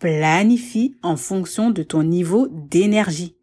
planifie 0.00 0.96
en 1.02 1.16
fonction 1.16 1.70
de 1.70 1.84
ton 1.84 2.02
niveau 2.02 2.48
d'énergie. 2.50 3.36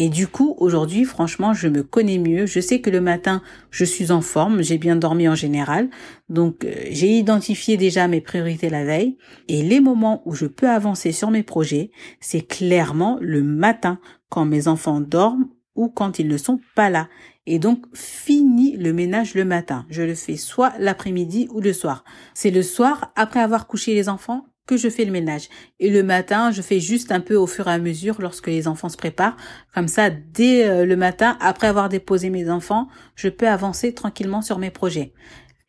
Et 0.00 0.10
du 0.10 0.28
coup, 0.28 0.54
aujourd'hui, 0.58 1.04
franchement, 1.04 1.54
je 1.54 1.66
me 1.66 1.82
connais 1.82 2.18
mieux. 2.18 2.46
Je 2.46 2.60
sais 2.60 2.80
que 2.80 2.88
le 2.88 3.00
matin, 3.00 3.42
je 3.72 3.84
suis 3.84 4.12
en 4.12 4.20
forme, 4.20 4.62
j'ai 4.62 4.78
bien 4.78 4.94
dormi 4.94 5.28
en 5.28 5.34
général. 5.34 5.90
Donc, 6.28 6.64
euh, 6.64 6.72
j'ai 6.92 7.18
identifié 7.18 7.76
déjà 7.76 8.06
mes 8.06 8.20
priorités 8.20 8.70
la 8.70 8.84
veille. 8.84 9.16
Et 9.48 9.60
les 9.64 9.80
moments 9.80 10.22
où 10.24 10.36
je 10.36 10.46
peux 10.46 10.68
avancer 10.68 11.10
sur 11.10 11.32
mes 11.32 11.42
projets, 11.42 11.90
c'est 12.20 12.42
clairement 12.42 13.18
le 13.20 13.42
matin, 13.42 13.98
quand 14.28 14.44
mes 14.44 14.68
enfants 14.68 15.00
dorment 15.00 15.48
ou 15.74 15.88
quand 15.88 16.20
ils 16.20 16.28
ne 16.28 16.36
sont 16.36 16.60
pas 16.76 16.90
là. 16.90 17.08
Et 17.46 17.58
donc, 17.58 17.84
finis 17.92 18.76
le 18.76 18.92
ménage 18.92 19.34
le 19.34 19.44
matin. 19.44 19.84
Je 19.90 20.02
le 20.02 20.14
fais 20.14 20.36
soit 20.36 20.74
l'après-midi 20.78 21.48
ou 21.50 21.60
le 21.60 21.72
soir. 21.72 22.04
C'est 22.34 22.52
le 22.52 22.62
soir, 22.62 23.10
après 23.16 23.40
avoir 23.40 23.66
couché 23.66 23.94
les 23.94 24.08
enfants, 24.08 24.46
que 24.68 24.76
je 24.76 24.88
fais 24.88 25.04
le 25.04 25.10
ménage. 25.10 25.48
Et 25.80 25.90
le 25.90 26.04
matin, 26.04 26.52
je 26.52 26.62
fais 26.62 26.78
juste 26.78 27.10
un 27.10 27.20
peu 27.20 27.34
au 27.34 27.46
fur 27.46 27.66
et 27.66 27.72
à 27.72 27.78
mesure 27.78 28.20
lorsque 28.20 28.46
les 28.46 28.68
enfants 28.68 28.90
se 28.90 28.98
préparent. 28.98 29.36
Comme 29.74 29.88
ça, 29.88 30.10
dès 30.10 30.68
euh, 30.68 30.84
le 30.84 30.94
matin, 30.94 31.36
après 31.40 31.66
avoir 31.66 31.88
déposé 31.88 32.30
mes 32.30 32.48
enfants, 32.50 32.86
je 33.16 33.28
peux 33.28 33.48
avancer 33.48 33.94
tranquillement 33.94 34.42
sur 34.42 34.58
mes 34.58 34.70
projets. 34.70 35.14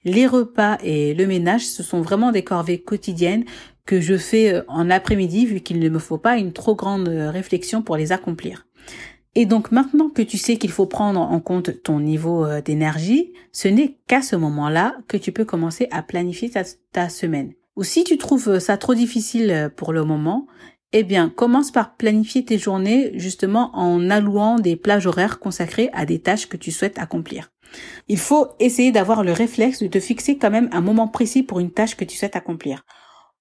Les 0.03 0.27
repas 0.27 0.77
et 0.84 1.13
le 1.13 1.25
ménage, 1.27 1.65
ce 1.65 1.82
sont 1.82 2.01
vraiment 2.01 2.32
des 2.32 2.44
corvées 2.44 2.82
quotidiennes 2.82 3.46
que 3.86 4.01
je 4.01 4.18
fais 4.18 4.53
euh, 4.53 4.63
en 4.68 4.89
après-midi 4.89 5.46
vu 5.46 5.62
qu'il 5.62 5.79
ne 5.79 5.89
me 5.89 6.00
faut 6.00 6.18
pas 6.18 6.38
une 6.38 6.51
trop 6.51 6.75
grande 6.75 7.08
euh, 7.08 7.32
réflexion 7.32 7.82
pour 7.82 7.96
les 7.96 8.12
accomplir. 8.12 8.68
Et 9.34 9.46
donc 9.46 9.72
maintenant 9.72 10.10
que 10.10 10.24
tu 10.24 10.38
sais 10.38 10.58
qu'il 10.58 10.72
faut 10.72 10.88
prendre 10.88 11.22
en 11.22 11.39
compte 11.39 11.84
ton 11.84 12.00
niveau 12.00 12.48
d'énergie, 12.65 13.32
ce 13.53 13.68
n'est 13.68 14.00
qu'à 14.08 14.24
ce 14.24 14.36
moment-là 14.36 14.98
que 15.08 15.18
tu 15.18 15.32
peux 15.32 15.46
commencer 15.46 15.88
à 15.91 16.01
planifier 16.01 16.50
ta, 16.50 16.63
ta 16.91 17.10
semaine. 17.10 17.53
Ou 17.79 17.83
si 17.86 18.03
tu 18.03 18.17
trouves 18.17 18.59
ça 18.59 18.75
trop 18.75 18.93
difficile 18.93 19.51
euh, 19.51 19.69
pour 19.69 19.93
le 19.93 20.03
moment, 20.03 20.48
eh 20.91 21.03
bien, 21.03 21.29
commence 21.29 21.71
par 21.71 21.95
planifier 21.95 22.43
tes 22.43 22.57
journées 22.57 23.12
justement 23.13 23.71
en 23.74 24.09
allouant 24.09 24.57
des 24.59 24.75
plages 24.75 25.07
horaires 25.07 25.39
consacrées 25.39 25.89
à 25.93 26.05
des 26.05 26.19
tâches 26.19 26.50
que 26.50 26.57
tu 26.57 26.71
souhaites 26.71 27.00
accomplir. 27.00 27.53
Il 28.09 28.17
faut 28.17 28.48
essayer 28.59 28.91
d'avoir 28.91 29.24
le 29.24 29.31
réflexe 29.31 29.81
de 29.81 29.88
te 29.88 30.01
fixer 30.01 30.38
quand 30.38 30.51
même 30.51 30.67
un 30.74 30.81
moment 30.81 31.07
précis 31.07 31.41
pour 31.41 31.62
une 31.62 31.71
tâche 31.71 31.95
que 31.95 32.03
tu 32.03 32.17
souhaites 32.17 32.36
accomplir. 32.36 32.83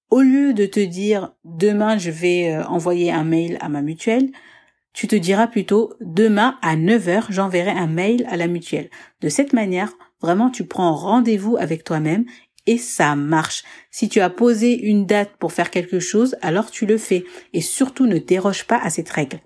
Au 0.08 0.20
lieu 0.20 0.52
de 0.54 0.66
te 0.66 0.78
dire 0.78 1.32
demain 1.42 1.98
je 1.98 2.12
vais 2.12 2.52
euh, 2.52 2.64
envoyer 2.66 3.10
un 3.10 3.24
mail 3.24 3.58
à 3.60 3.68
ma 3.68 3.82
mutuelle, 3.82 4.30
tu 4.92 5.08
te 5.08 5.16
diras 5.16 5.48
plutôt 5.48 5.94
demain 6.00 6.58
à 6.62 6.76
9h 6.76 7.24
j'enverrai 7.30 7.72
un 7.72 7.88
mail 7.88 8.24
à 8.30 8.36
la 8.36 8.46
mutuelle. 8.46 8.88
De 9.20 9.28
cette 9.28 9.52
manière, 9.52 9.94
vraiment 10.22 10.48
tu 10.48 10.64
prends 10.64 10.94
rendez-vous 10.94 11.56
avec 11.56 11.82
toi-même 11.82 12.24
et 12.66 12.78
ça 12.78 13.14
marche. 13.16 13.64
Si 13.90 14.08
tu 14.08 14.20
as 14.20 14.30
posé 14.30 14.78
une 14.78 15.06
date 15.06 15.30
pour 15.38 15.52
faire 15.52 15.70
quelque 15.70 16.00
chose, 16.00 16.36
alors 16.42 16.70
tu 16.70 16.86
le 16.86 16.98
fais 16.98 17.24
et 17.52 17.60
surtout 17.60 18.06
ne 18.06 18.18
déroge 18.18 18.64
pas 18.64 18.78
à 18.78 18.90
cette 18.90 19.10
règle. 19.10 19.40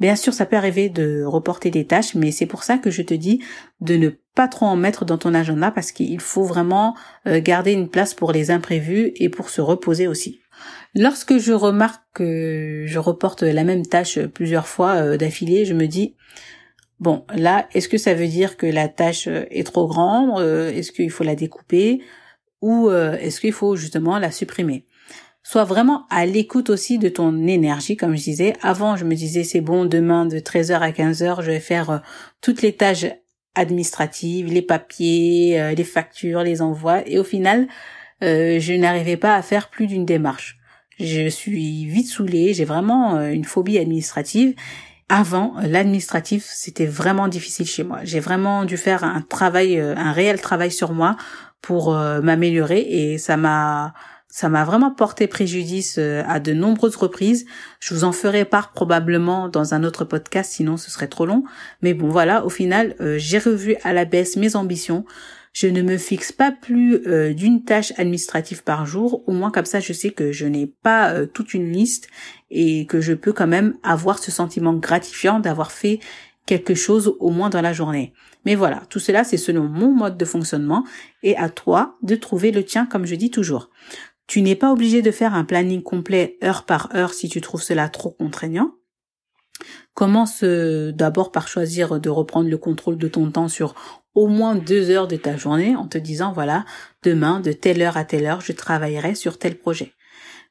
Bien 0.00 0.16
sûr, 0.16 0.34
ça 0.34 0.46
peut 0.46 0.56
arriver 0.56 0.88
de 0.88 1.22
reporter 1.22 1.70
des 1.70 1.86
tâches, 1.86 2.14
mais 2.14 2.32
c'est 2.32 2.46
pour 2.46 2.64
ça 2.64 2.78
que 2.78 2.90
je 2.90 3.02
te 3.02 3.14
dis 3.14 3.40
de 3.80 3.96
ne 3.96 4.08
pas 4.34 4.48
trop 4.48 4.66
en 4.66 4.74
mettre 4.74 5.04
dans 5.04 5.18
ton 5.18 5.32
agenda 5.32 5.70
parce 5.70 5.92
qu'il 5.92 6.18
faut 6.20 6.42
vraiment 6.42 6.96
euh, 7.26 7.40
garder 7.40 7.72
une 7.72 7.88
place 7.88 8.14
pour 8.14 8.32
les 8.32 8.50
imprévus 8.50 9.12
et 9.16 9.28
pour 9.28 9.48
se 9.48 9.60
reposer 9.60 10.08
aussi. 10.08 10.40
Lorsque 10.94 11.38
je 11.38 11.52
remarque 11.52 12.02
que 12.14 12.84
je 12.86 12.98
reporte 12.98 13.42
la 13.42 13.64
même 13.64 13.86
tâche 13.86 14.18
plusieurs 14.18 14.66
fois 14.66 14.94
euh, 14.94 15.16
d'affilée, 15.16 15.64
je 15.64 15.74
me 15.74 15.86
dis 15.86 16.16
bon, 16.98 17.24
là, 17.34 17.68
est-ce 17.74 17.88
que 17.88 17.98
ça 17.98 18.14
veut 18.14 18.28
dire 18.28 18.56
que 18.56 18.66
la 18.66 18.88
tâche 18.88 19.28
est 19.28 19.66
trop 19.66 19.86
grande? 19.86 20.40
Euh, 20.40 20.72
Est-ce 20.72 20.92
qu'il 20.92 21.10
faut 21.10 21.24
la 21.24 21.34
découper? 21.34 22.02
Ou 22.62 22.88
euh, 22.88 23.18
est-ce 23.18 23.40
qu'il 23.40 23.52
faut 23.52 23.76
justement 23.76 24.18
la 24.18 24.30
supprimer? 24.30 24.86
Sois 25.42 25.64
vraiment 25.64 26.06
à 26.08 26.24
l'écoute 26.24 26.70
aussi 26.70 26.98
de 26.98 27.08
ton 27.08 27.48
énergie, 27.48 27.96
comme 27.96 28.16
je 28.16 28.22
disais. 28.22 28.52
Avant, 28.62 28.96
je 28.96 29.04
me 29.04 29.16
disais, 29.16 29.42
c'est 29.42 29.60
bon, 29.60 29.84
demain, 29.84 30.24
de 30.24 30.38
13h 30.38 30.78
à 30.78 30.92
15h, 30.92 31.42
je 31.42 31.50
vais 31.50 31.60
faire 31.60 31.90
euh, 31.90 31.98
toutes 32.40 32.62
les 32.62 32.72
tâches 32.72 33.06
administratives, 33.56 34.46
les 34.46 34.62
papiers, 34.62 35.60
euh, 35.60 35.74
les 35.74 35.84
factures, 35.84 36.44
les 36.44 36.62
envois. 36.62 37.06
Et 37.06 37.18
au 37.18 37.24
final, 37.24 37.66
je 38.20 38.76
n'arrivais 38.76 39.16
pas 39.16 39.34
à 39.34 39.42
faire 39.42 39.68
plus 39.68 39.88
d'une 39.88 40.06
démarche. 40.06 40.56
Je 41.00 41.28
suis 41.28 41.86
vite 41.86 42.06
saoulée, 42.06 42.54
j'ai 42.54 42.64
vraiment 42.64 43.20
une 43.20 43.42
phobie 43.42 43.78
administrative. 43.78 44.54
Avant, 45.08 45.54
l'administratif, 45.60 46.48
c'était 46.48 46.86
vraiment 46.86 47.26
difficile 47.26 47.66
chez 47.66 47.82
moi. 47.82 47.98
J'ai 48.04 48.20
vraiment 48.20 48.64
dû 48.64 48.76
faire 48.76 49.02
un 49.02 49.22
travail, 49.22 49.76
un 49.80 50.12
réel 50.12 50.40
travail 50.40 50.70
sur 50.70 50.92
moi 50.92 51.16
pour 51.62 51.94
euh, 51.94 52.20
m'améliorer 52.20 52.80
et 52.80 53.18
ça 53.18 53.36
m'a 53.36 53.94
ça 54.28 54.48
m'a 54.48 54.64
vraiment 54.64 54.90
porté 54.90 55.26
préjudice 55.26 55.96
euh, 55.98 56.22
à 56.26 56.40
de 56.40 56.54
nombreuses 56.54 56.96
reprises. 56.96 57.44
Je 57.80 57.92
vous 57.92 58.04
en 58.04 58.12
ferai 58.12 58.46
part 58.46 58.72
probablement 58.72 59.48
dans 59.48 59.74
un 59.74 59.84
autre 59.84 60.06
podcast, 60.06 60.52
sinon 60.52 60.78
ce 60.78 60.90
serait 60.90 61.08
trop 61.08 61.26
long. 61.26 61.44
Mais 61.82 61.92
bon, 61.92 62.08
voilà, 62.08 62.42
au 62.46 62.48
final, 62.48 62.96
euh, 63.00 63.16
j'ai 63.18 63.38
revu 63.38 63.76
à 63.82 63.92
la 63.92 64.06
baisse 64.06 64.36
mes 64.36 64.56
ambitions. 64.56 65.04
Je 65.52 65.66
ne 65.66 65.82
me 65.82 65.98
fixe 65.98 66.32
pas 66.32 66.50
plus 66.50 67.02
d'une 67.34 67.62
tâche 67.62 67.92
administrative 67.98 68.62
par 68.64 68.86
jour. 68.86 69.22
Au 69.26 69.32
moins 69.32 69.50
comme 69.50 69.66
ça, 69.66 69.80
je 69.80 69.92
sais 69.92 70.08
que 70.08 70.32
je 70.32 70.46
n'ai 70.46 70.66
pas 70.66 71.26
toute 71.26 71.52
une 71.52 71.70
liste 71.70 72.08
et 72.50 72.86
que 72.86 73.02
je 73.02 73.12
peux 73.12 73.34
quand 73.34 73.46
même 73.46 73.74
avoir 73.82 74.18
ce 74.18 74.30
sentiment 74.30 74.72
gratifiant 74.72 75.40
d'avoir 75.40 75.70
fait 75.70 76.00
quelque 76.46 76.74
chose 76.74 77.14
au 77.20 77.28
moins 77.28 77.50
dans 77.50 77.60
la 77.60 77.74
journée. 77.74 78.14
Mais 78.44 78.54
voilà, 78.54 78.82
tout 78.88 78.98
cela 78.98 79.24
c'est 79.24 79.36
selon 79.36 79.64
mon 79.64 79.92
mode 79.92 80.16
de 80.16 80.24
fonctionnement 80.24 80.84
et 81.22 81.36
à 81.36 81.48
toi 81.48 81.96
de 82.02 82.16
trouver 82.16 82.50
le 82.50 82.64
tien 82.64 82.86
comme 82.86 83.06
je 83.06 83.14
dis 83.14 83.30
toujours. 83.30 83.70
Tu 84.26 84.42
n'es 84.42 84.56
pas 84.56 84.72
obligé 84.72 85.02
de 85.02 85.10
faire 85.10 85.34
un 85.34 85.44
planning 85.44 85.82
complet 85.82 86.38
heure 86.42 86.64
par 86.64 86.94
heure 86.94 87.12
si 87.12 87.28
tu 87.28 87.40
trouves 87.40 87.62
cela 87.62 87.88
trop 87.88 88.10
contraignant. 88.10 88.72
Commence 89.94 90.42
d'abord 90.42 91.32
par 91.32 91.48
choisir 91.48 92.00
de 92.00 92.08
reprendre 92.08 92.48
le 92.48 92.58
contrôle 92.58 92.96
de 92.96 93.08
ton 93.08 93.30
temps 93.30 93.48
sur 93.48 93.74
au 94.14 94.26
moins 94.26 94.54
deux 94.54 94.90
heures 94.90 95.08
de 95.08 95.16
ta 95.16 95.36
journée 95.36 95.76
en 95.76 95.86
te 95.86 95.98
disant 95.98 96.32
voilà, 96.32 96.64
demain 97.02 97.40
de 97.40 97.52
telle 97.52 97.82
heure 97.82 97.96
à 97.96 98.04
telle 98.04 98.26
heure 98.26 98.40
je 98.40 98.52
travaillerai 98.52 99.14
sur 99.14 99.38
tel 99.38 99.56
projet. 99.58 99.92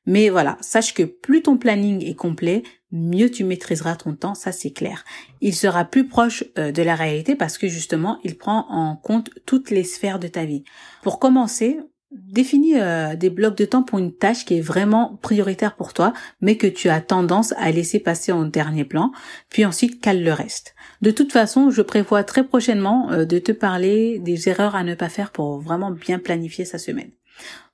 Mais 0.05 0.29
voilà, 0.29 0.57
sache 0.62 0.93
que 0.93 1.03
plus 1.03 1.43
ton 1.43 1.57
planning 1.57 2.03
est 2.05 2.15
complet, 2.15 2.63
mieux 2.91 3.29
tu 3.29 3.43
maîtriseras 3.43 3.95
ton 3.95 4.15
temps, 4.15 4.36
ça 4.36 4.51
c'est 4.51 4.71
clair. 4.71 5.05
Il 5.39 5.55
sera 5.55 5.86
plus 5.86 6.07
proche 6.07 6.43
euh, 6.57 6.71
de 6.71 6.81
la 6.81 6.95
réalité 6.95 7.36
parce 7.36 7.57
que 7.57 7.67
justement, 7.67 8.19
il 8.24 8.38
prend 8.38 8.65
en 8.69 8.95
compte 8.95 9.29
toutes 9.45 9.69
les 9.69 9.83
sphères 9.83 10.19
de 10.19 10.27
ta 10.27 10.45
vie. 10.45 10.63
Pour 11.01 11.19
commencer, 11.19 11.79
définis 12.12 12.79
euh, 12.79 13.15
des 13.15 13.29
blocs 13.29 13.57
de 13.57 13.65
temps 13.65 13.83
pour 13.83 14.00
une 14.00 14.13
tâche 14.13 14.45
qui 14.45 14.57
est 14.57 14.62
vraiment 14.62 15.17
prioritaire 15.21 15.75
pour 15.75 15.93
toi, 15.93 16.13
mais 16.41 16.57
que 16.57 16.67
tu 16.67 16.89
as 16.89 17.01
tendance 17.01 17.53
à 17.57 17.71
laisser 17.71 18.00
passer 18.00 18.31
en 18.31 18.45
dernier 18.45 18.83
plan, 18.83 19.12
puis 19.50 19.65
ensuite 19.65 20.01
cale 20.01 20.24
le 20.24 20.33
reste. 20.33 20.75
De 21.01 21.12
toute 21.12 21.31
façon, 21.31 21.69
je 21.69 21.81
prévois 21.81 22.24
très 22.24 22.45
prochainement 22.45 23.12
euh, 23.12 23.25
de 23.25 23.39
te 23.39 23.51
parler 23.51 24.19
des 24.19 24.50
erreurs 24.50 24.75
à 24.75 24.83
ne 24.83 24.95
pas 24.95 25.10
faire 25.10 25.31
pour 25.31 25.60
vraiment 25.60 25.91
bien 25.91 26.19
planifier 26.19 26.65
sa 26.65 26.77
semaine. 26.77 27.12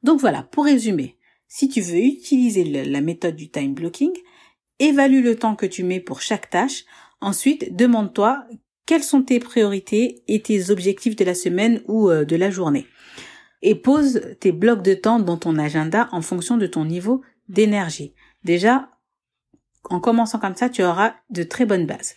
Donc 0.03 0.19
voilà, 0.19 0.43
pour 0.43 0.65
résumer, 0.65 1.17
si 1.47 1.67
tu 1.69 1.81
veux 1.81 1.97
utiliser 1.97 2.63
la 2.63 3.01
méthode 3.01 3.35
du 3.35 3.49
time 3.49 3.73
blocking, 3.73 4.11
évalue 4.79 5.23
le 5.23 5.35
temps 5.35 5.55
que 5.55 5.65
tu 5.65 5.83
mets 5.83 5.99
pour 5.99 6.21
chaque 6.21 6.49
tâche. 6.49 6.85
Ensuite, 7.21 7.75
demande-toi 7.75 8.45
quelles 8.85 9.03
sont 9.03 9.21
tes 9.21 9.39
priorités 9.39 10.23
et 10.27 10.41
tes 10.41 10.69
objectifs 10.69 11.15
de 11.15 11.25
la 11.25 11.35
semaine 11.35 11.81
ou 11.87 12.09
euh, 12.09 12.25
de 12.25 12.35
la 12.35 12.49
journée. 12.49 12.87
Et 13.61 13.75
pose 13.75 14.21
tes 14.39 14.51
blocs 14.51 14.83
de 14.83 14.93
temps 14.93 15.19
dans 15.19 15.37
ton 15.37 15.57
agenda 15.57 16.09
en 16.11 16.21
fonction 16.21 16.57
de 16.57 16.67
ton 16.67 16.85
niveau 16.85 17.21
d'énergie. 17.49 18.13
Déjà, 18.43 18.89
en 19.89 19.99
commençant 19.99 20.39
comme 20.39 20.55
ça, 20.55 20.69
tu 20.69 20.83
auras 20.83 21.15
de 21.29 21.43
très 21.43 21.65
bonnes 21.65 21.85
bases. 21.85 22.15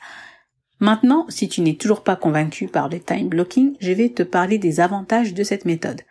Maintenant, 0.81 1.27
si 1.29 1.49
tu 1.49 1.61
n'es 1.61 1.75
toujours 1.75 2.03
pas 2.03 2.17
convaincu 2.17 2.67
par 2.67 2.89
le 2.89 3.01
time 3.01 3.29
blocking, 3.29 3.77
je 3.81 3.93
vais 3.93 4.09
te 4.09 4.23
parler 4.23 4.59
des 4.59 4.81
avantages 4.81 5.35
de 5.35 5.43
cette 5.43 5.67
méthode. 5.67 6.03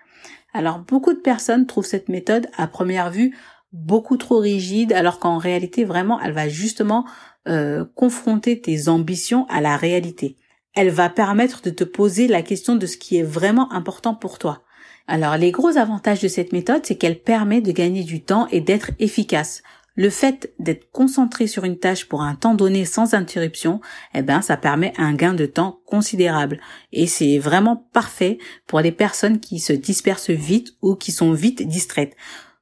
Alors 0.54 0.80
beaucoup 0.80 1.14
de 1.14 1.20
personnes 1.20 1.66
trouvent 1.68 1.86
cette 1.86 2.10
méthode 2.10 2.48
à 2.58 2.68
première 2.68 3.12
vue 3.12 3.36
beaucoup 3.72 4.18
trop 4.18 4.40
rigide 4.40 4.94
alors 4.94 5.20
qu'en 5.20 5.38
réalité 5.38 5.84
vraiment 5.84 6.20
elle 6.22 6.34
va 6.34 6.50
justement 6.50 7.06
euh, 7.48 7.86
confronter 7.96 8.60
tes 8.62 8.90
ambitions 8.90 9.46
à 9.48 9.62
la 9.62 9.78
réalité. 9.78 10.36
Elle 10.76 10.90
va 10.90 11.10
permettre 11.10 11.62
de 11.62 11.70
te 11.70 11.84
poser 11.84 12.28
la 12.28 12.42
question 12.42 12.76
de 12.76 12.86
ce 12.86 12.98
qui 12.98 13.18
est 13.18 13.24
vraiment 13.24 13.72
important 13.72 14.14
pour 14.14 14.38
toi. 14.40 14.64
Alors 15.08 15.38
les 15.38 15.52
gros 15.52 15.78
avantages 15.78 16.22
de 16.22 16.28
cette 16.28 16.54
méthode, 16.54 16.86
c'est 16.86 16.96
qu'elle 16.96 17.22
permet 17.22 17.62
de 17.62 17.72
gagner 17.72 18.04
du 18.04 18.22
temps 18.24 18.48
et 18.52 18.62
d'être 18.62 18.92
efficace. 19.00 19.64
Le 19.96 20.10
fait 20.10 20.54
d'être 20.60 20.92
concentré 20.92 21.48
sur 21.48 21.66
une 21.66 21.80
tâche 21.80 22.06
pour 22.06 22.22
un 22.22 22.36
temps 22.36 22.54
donné 22.54 22.86
sans 22.86 23.16
interruption, 23.16 23.82
eh 24.14 24.22
ben, 24.22 24.42
ça 24.42 24.56
permet 24.56 24.94
un 24.98 25.14
gain 25.14 25.34
de 25.34 25.46
temps 25.46 25.82
considérable. 25.86 26.62
Et 26.94 27.08
c'est 27.08 27.38
vraiment 27.38 27.76
parfait 27.92 28.38
pour 28.66 28.80
les 28.80 28.92
personnes 28.94 29.40
qui 29.40 29.60
se 29.60 29.74
dispersent 29.74 30.30
vite 30.30 30.76
ou 30.82 30.96
qui 30.96 31.12
sont 31.12 31.34
vite 31.34 31.68
distraites. 31.68 32.16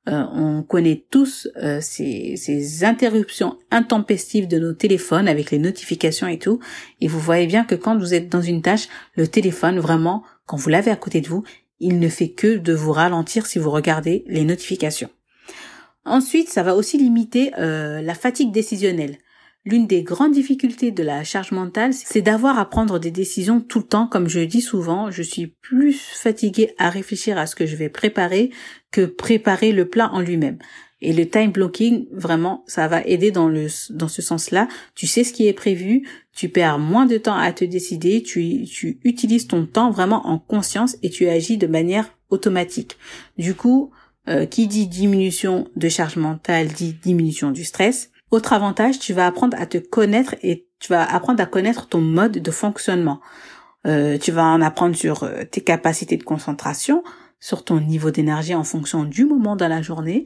Euh, 0.08 0.24
on 0.32 0.64
connaît 0.64 1.04
tous 1.10 1.50
euh, 1.58 1.80
ces, 1.82 2.84
interruptions 2.84 3.58
intempestives 3.72 4.48
de 4.48 4.58
nos 4.58 4.74
téléphones 4.74 5.28
avec 5.28 5.52
les 5.52 5.60
notifications 5.60 6.28
et 6.28 6.40
tout. 6.40 6.60
Et 7.02 7.08
vous 7.08 7.20
voyez 7.20 7.46
bien 7.46 7.66
que 7.66 7.76
quand 7.76 7.98
vous 7.98 8.14
êtes 8.14 8.30
dans 8.30 8.42
une 8.42 8.62
tâche, 8.62 8.88
le 9.16 9.28
téléphone, 9.28 9.80
vraiment, 9.80 10.24
quand 10.46 10.56
vous 10.56 10.70
l'avez 10.70 10.92
à 10.92 10.96
côté 10.96 11.20
de 11.20 11.28
vous, 11.28 11.44
il 11.80 12.00
ne 12.00 12.08
fait 12.08 12.30
que 12.30 12.58
de 12.58 12.74
vous 12.74 12.94
ralentir 12.94 13.46
si 13.46 13.60
vous 13.60 13.70
regardez 13.70 14.24
les 14.28 14.46
notifications. 14.46 15.10
Ensuite, 16.06 16.50
ça 16.50 16.64
va 16.64 16.74
aussi 16.74 16.98
limiter 16.98 17.52
euh, 17.60 18.02
la 18.02 18.16
fatigue 18.16 18.52
décisionnelle. 18.52 19.18
L'une 19.70 19.86
des 19.86 20.02
grandes 20.02 20.32
difficultés 20.32 20.92
de 20.92 21.04
la 21.04 21.26
charge 21.26 21.52
mentale, 21.52 21.94
c'est 21.94 22.22
d'avoir 22.22 22.58
à 22.58 22.70
prendre 22.70 23.00
des 23.00 23.12
décisions 23.12 23.60
tout 23.60 23.80
le 23.80 23.86
temps. 23.86 24.08
Comme 24.08 24.30
je 24.30 24.40
dis 24.40 24.62
souvent, 24.62 25.12
je 25.12 25.22
suis 25.22 25.48
plus 25.48 26.00
fatiguée 26.00 26.74
à 26.78 26.90
réfléchir 26.90 27.38
à 27.38 27.48
ce 27.48 27.54
que 27.58 27.66
je 27.66 27.76
vais 27.76 27.90
préparer 27.90 28.50
que 28.92 29.02
préparer 29.02 29.74
le 29.74 29.90
plat 29.90 30.10
en 30.14 30.22
lui-même. 30.22 30.58
Et 31.02 31.12
le 31.12 31.28
time 31.28 31.52
blocking, 31.52 32.08
vraiment, 32.14 32.64
ça 32.66 32.88
va 32.88 33.04
aider 33.04 33.32
dans 33.32 33.50
le 33.50 33.68
dans 33.90 34.08
ce 34.08 34.22
sens-là. 34.22 34.70
Tu 34.96 35.06
sais 35.06 35.26
ce 35.26 35.34
qui 35.34 35.48
est 35.48 35.54
prévu, 35.54 36.08
tu 36.34 36.48
perds 36.48 36.80
moins 36.80 37.06
de 37.06 37.18
temps 37.18 37.38
à 37.38 37.52
te 37.52 37.66
décider, 37.66 38.24
tu, 38.24 38.64
tu 38.64 39.02
utilises 39.04 39.48
ton 39.48 39.66
temps 39.66 39.92
vraiment 39.92 40.28
en 40.28 40.40
conscience 40.40 40.96
et 41.04 41.10
tu 41.10 41.28
agis 41.28 41.58
de 41.58 41.68
manière 41.68 42.18
automatique. 42.30 42.96
Du 43.38 43.54
coup, 43.54 43.92
euh, 44.30 44.46
qui 44.46 44.68
dit 44.68 44.88
diminution 44.88 45.68
de 45.76 45.90
charge 45.90 46.16
mentale 46.16 46.70
dit 46.70 46.94
diminution 46.94 47.52
du 47.52 47.66
stress. 47.66 48.12
Autre 48.32 48.54
avantage, 48.54 49.00
tu 49.00 49.14
vas 49.14 49.26
apprendre 49.26 49.56
à 49.60 49.66
te 49.66 49.78
connaître 49.78 50.36
et 50.44 50.68
tu 50.80 50.90
vas 50.90 51.04
apprendre 51.04 51.42
à 51.42 51.46
connaître 51.46 51.88
ton 51.88 52.02
mode 52.02 52.34
de 52.34 52.52
fonctionnement. 52.52 53.22
Euh, 53.86 54.18
tu 54.18 54.32
vas 54.32 54.44
en 54.44 54.62
apprendre 54.62 54.96
sur 54.96 55.24
euh, 55.24 55.44
tes 55.44 55.62
capacités 55.62 56.18
de 56.18 56.24
concentration, 56.24 57.04
sur 57.40 57.64
ton 57.64 57.80
niveau 57.80 58.12
d'énergie 58.12 58.56
en 58.56 58.64
fonction 58.64 59.06
du 59.06 59.26
moment 59.26 59.56
dans 59.56 59.68
la 59.68 59.82
journée. 59.82 60.26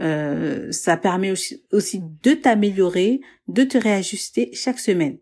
Euh, 0.00 0.70
ça 0.72 0.96
permet 0.96 1.30
aussi, 1.30 2.02
de 2.22 2.32
t'améliorer, 2.32 3.20
de 3.48 3.64
te 3.64 3.76
réajuster 3.76 4.50
chaque 4.54 4.78
semaine. 4.78 5.18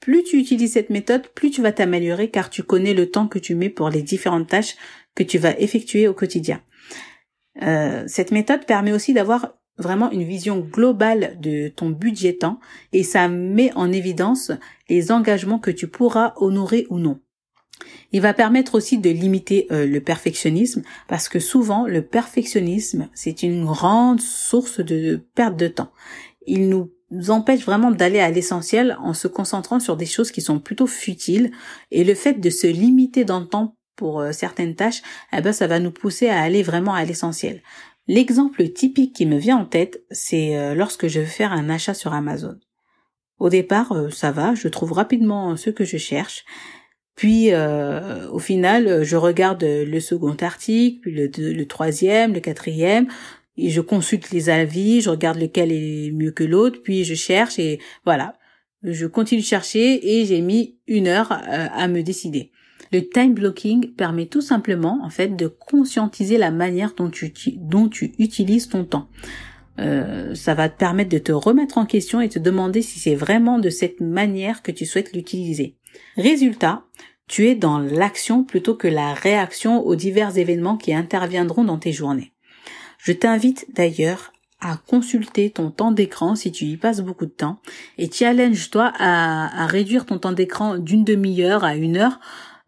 Plus 0.00 0.24
tu 0.24 0.38
utilises 0.38 0.72
cette 0.72 0.90
méthode, 0.90 1.28
plus 1.28 1.50
tu 1.50 1.60
vas 1.60 1.72
t'améliorer 1.72 2.30
car 2.30 2.50
tu 2.50 2.62
connais 2.62 2.94
le 2.94 3.10
temps 3.10 3.28
que 3.28 3.38
tu 3.38 3.54
mets 3.54 3.68
pour 3.68 3.90
les 3.90 4.02
différentes 4.02 4.48
tâches 4.48 4.76
que 5.14 5.22
tu 5.22 5.38
vas 5.38 5.58
effectuer 5.58 6.08
au 6.08 6.14
quotidien. 6.14 6.62
Euh, 7.62 8.04
cette 8.06 8.30
méthode 8.30 8.64
permet 8.64 8.92
aussi 8.92 9.12
d'avoir 9.12 9.54
vraiment 9.78 10.10
une 10.10 10.24
vision 10.24 10.58
globale 10.58 11.38
de 11.40 11.68
ton 11.68 11.90
budget 11.90 12.34
temps 12.34 12.60
et 12.92 13.02
ça 13.02 13.28
met 13.28 13.72
en 13.74 13.92
évidence 13.92 14.52
les 14.88 15.12
engagements 15.12 15.58
que 15.58 15.70
tu 15.70 15.88
pourras 15.88 16.34
honorer 16.36 16.86
ou 16.90 16.98
non. 16.98 17.20
Il 18.10 18.22
va 18.22 18.34
permettre 18.34 18.74
aussi 18.74 18.98
de 18.98 19.10
limiter 19.10 19.66
euh, 19.70 19.86
le 19.86 20.00
perfectionnisme 20.00 20.82
parce 21.06 21.28
que 21.28 21.38
souvent 21.38 21.86
le 21.86 22.02
perfectionnisme 22.02 23.08
c'est 23.14 23.42
une 23.42 23.64
grande 23.64 24.20
source 24.20 24.80
de 24.80 25.20
perte 25.34 25.56
de 25.56 25.68
temps. 25.68 25.92
Il 26.46 26.68
nous 26.68 26.90
empêche 27.28 27.64
vraiment 27.64 27.90
d'aller 27.90 28.20
à 28.20 28.30
l'essentiel 28.30 28.96
en 29.00 29.14
se 29.14 29.28
concentrant 29.28 29.80
sur 29.80 29.96
des 29.96 30.06
choses 30.06 30.30
qui 30.30 30.40
sont 30.40 30.58
plutôt 30.58 30.86
futiles 30.86 31.52
et 31.90 32.04
le 32.04 32.14
fait 32.14 32.34
de 32.34 32.50
se 32.50 32.66
limiter 32.66 33.24
dans 33.24 33.40
le 33.40 33.46
temps 33.46 33.78
pour 33.98 34.20
euh, 34.20 34.32
certaines 34.32 34.76
tâches, 34.76 35.02
eh 35.36 35.42
ben 35.42 35.52
ça 35.52 35.66
va 35.66 35.80
nous 35.80 35.90
pousser 35.90 36.28
à 36.28 36.40
aller 36.40 36.62
vraiment 36.62 36.94
à 36.94 37.04
l'essentiel. 37.04 37.62
L'exemple 38.08 38.68
typique 38.70 39.14
qui 39.14 39.26
me 39.26 39.38
vient 39.38 39.58
en 39.58 39.66
tête, 39.66 40.02
c'est 40.10 40.56
euh, 40.56 40.74
lorsque 40.74 41.06
je 41.06 41.20
veux 41.20 41.26
faire 41.26 41.52
un 41.52 41.68
achat 41.68 41.94
sur 41.94 42.12
Amazon. 42.14 42.58
Au 43.38 43.50
départ, 43.50 43.94
ça 44.10 44.32
va, 44.32 44.56
je 44.56 44.66
trouve 44.66 44.90
rapidement 44.92 45.56
ce 45.56 45.70
que 45.70 45.84
je 45.84 45.96
cherche, 45.96 46.44
puis 47.18 47.52
euh, 47.52 48.30
au 48.30 48.38
final, 48.38 49.02
je 49.02 49.16
regarde 49.16 49.64
le 49.64 49.98
second 49.98 50.36
article, 50.40 51.00
puis 51.00 51.12
le, 51.12 51.64
troisième, 51.66 52.32
le 52.32 52.38
quatrième, 52.38 53.08
et 53.56 53.70
je 53.70 53.80
consulte 53.80 54.30
les 54.30 54.50
avis, 54.50 55.00
je 55.00 55.10
regarde 55.10 55.36
lequel 55.36 55.72
est 55.72 56.12
mieux 56.12 56.30
que 56.30 56.44
l'autre, 56.44 56.80
puis 56.80 57.02
je 57.02 57.16
cherche 57.16 57.58
et 57.58 57.80
voilà. 58.04 58.38
Je 58.84 59.06
continue 59.06 59.40
de 59.40 59.46
chercher 59.46 60.20
et 60.20 60.26
j'ai 60.26 60.40
mis 60.40 60.78
une 60.86 61.08
heure 61.08 61.32
euh, 61.32 61.66
à 61.72 61.88
me 61.88 62.02
décider. 62.02 62.52
Le 62.92 63.08
time 63.08 63.34
blocking 63.34 63.92
permet 63.94 64.26
tout 64.26 64.40
simplement 64.40 65.00
en 65.02 65.10
fait 65.10 65.36
de 65.36 65.46
conscientiser 65.46 66.38
la 66.38 66.50
manière 66.50 66.94
dont 66.94 67.10
tu, 67.10 67.32
utilises 68.18 68.68
ton 68.68 68.84
temps. 68.84 69.08
Euh, 69.78 70.34
ça 70.34 70.54
va 70.54 70.68
te 70.68 70.78
permettre 70.78 71.10
de 71.10 71.18
te 71.18 71.32
remettre 71.32 71.78
en 71.78 71.86
question 71.86 72.20
et 72.20 72.28
te 72.28 72.38
demander 72.38 72.82
si 72.82 72.98
c'est 72.98 73.14
vraiment 73.14 73.58
de 73.58 73.70
cette 73.70 74.00
manière 74.00 74.62
que 74.62 74.72
tu 74.72 74.86
souhaites 74.86 75.14
l'utiliser. 75.14 75.76
Résultat, 76.16 76.84
tu 77.28 77.46
es 77.46 77.54
dans 77.54 77.78
l'action 77.78 78.42
plutôt 78.42 78.74
que 78.74 78.88
la 78.88 79.14
réaction 79.14 79.86
aux 79.86 79.94
divers 79.94 80.36
événements 80.38 80.76
qui 80.76 80.94
interviendront 80.94 81.64
dans 81.64 81.78
tes 81.78 81.92
journées. 81.92 82.32
Je 82.98 83.12
t'invite 83.12 83.66
d'ailleurs 83.74 84.32
à 84.60 84.76
consulter 84.76 85.50
ton 85.50 85.70
temps 85.70 85.92
d'écran 85.92 86.34
si 86.34 86.50
tu 86.50 86.64
y 86.64 86.76
passes 86.76 87.00
beaucoup 87.00 87.26
de 87.26 87.30
temps 87.30 87.60
et 87.96 88.10
challenge-toi 88.10 88.92
à, 88.98 89.66
réduire 89.66 90.04
ton 90.04 90.18
temps 90.18 90.32
d'écran 90.32 90.78
d'une 90.78 91.04
demi-heure 91.04 91.62
à 91.62 91.76
une 91.76 91.96
heure 91.96 92.18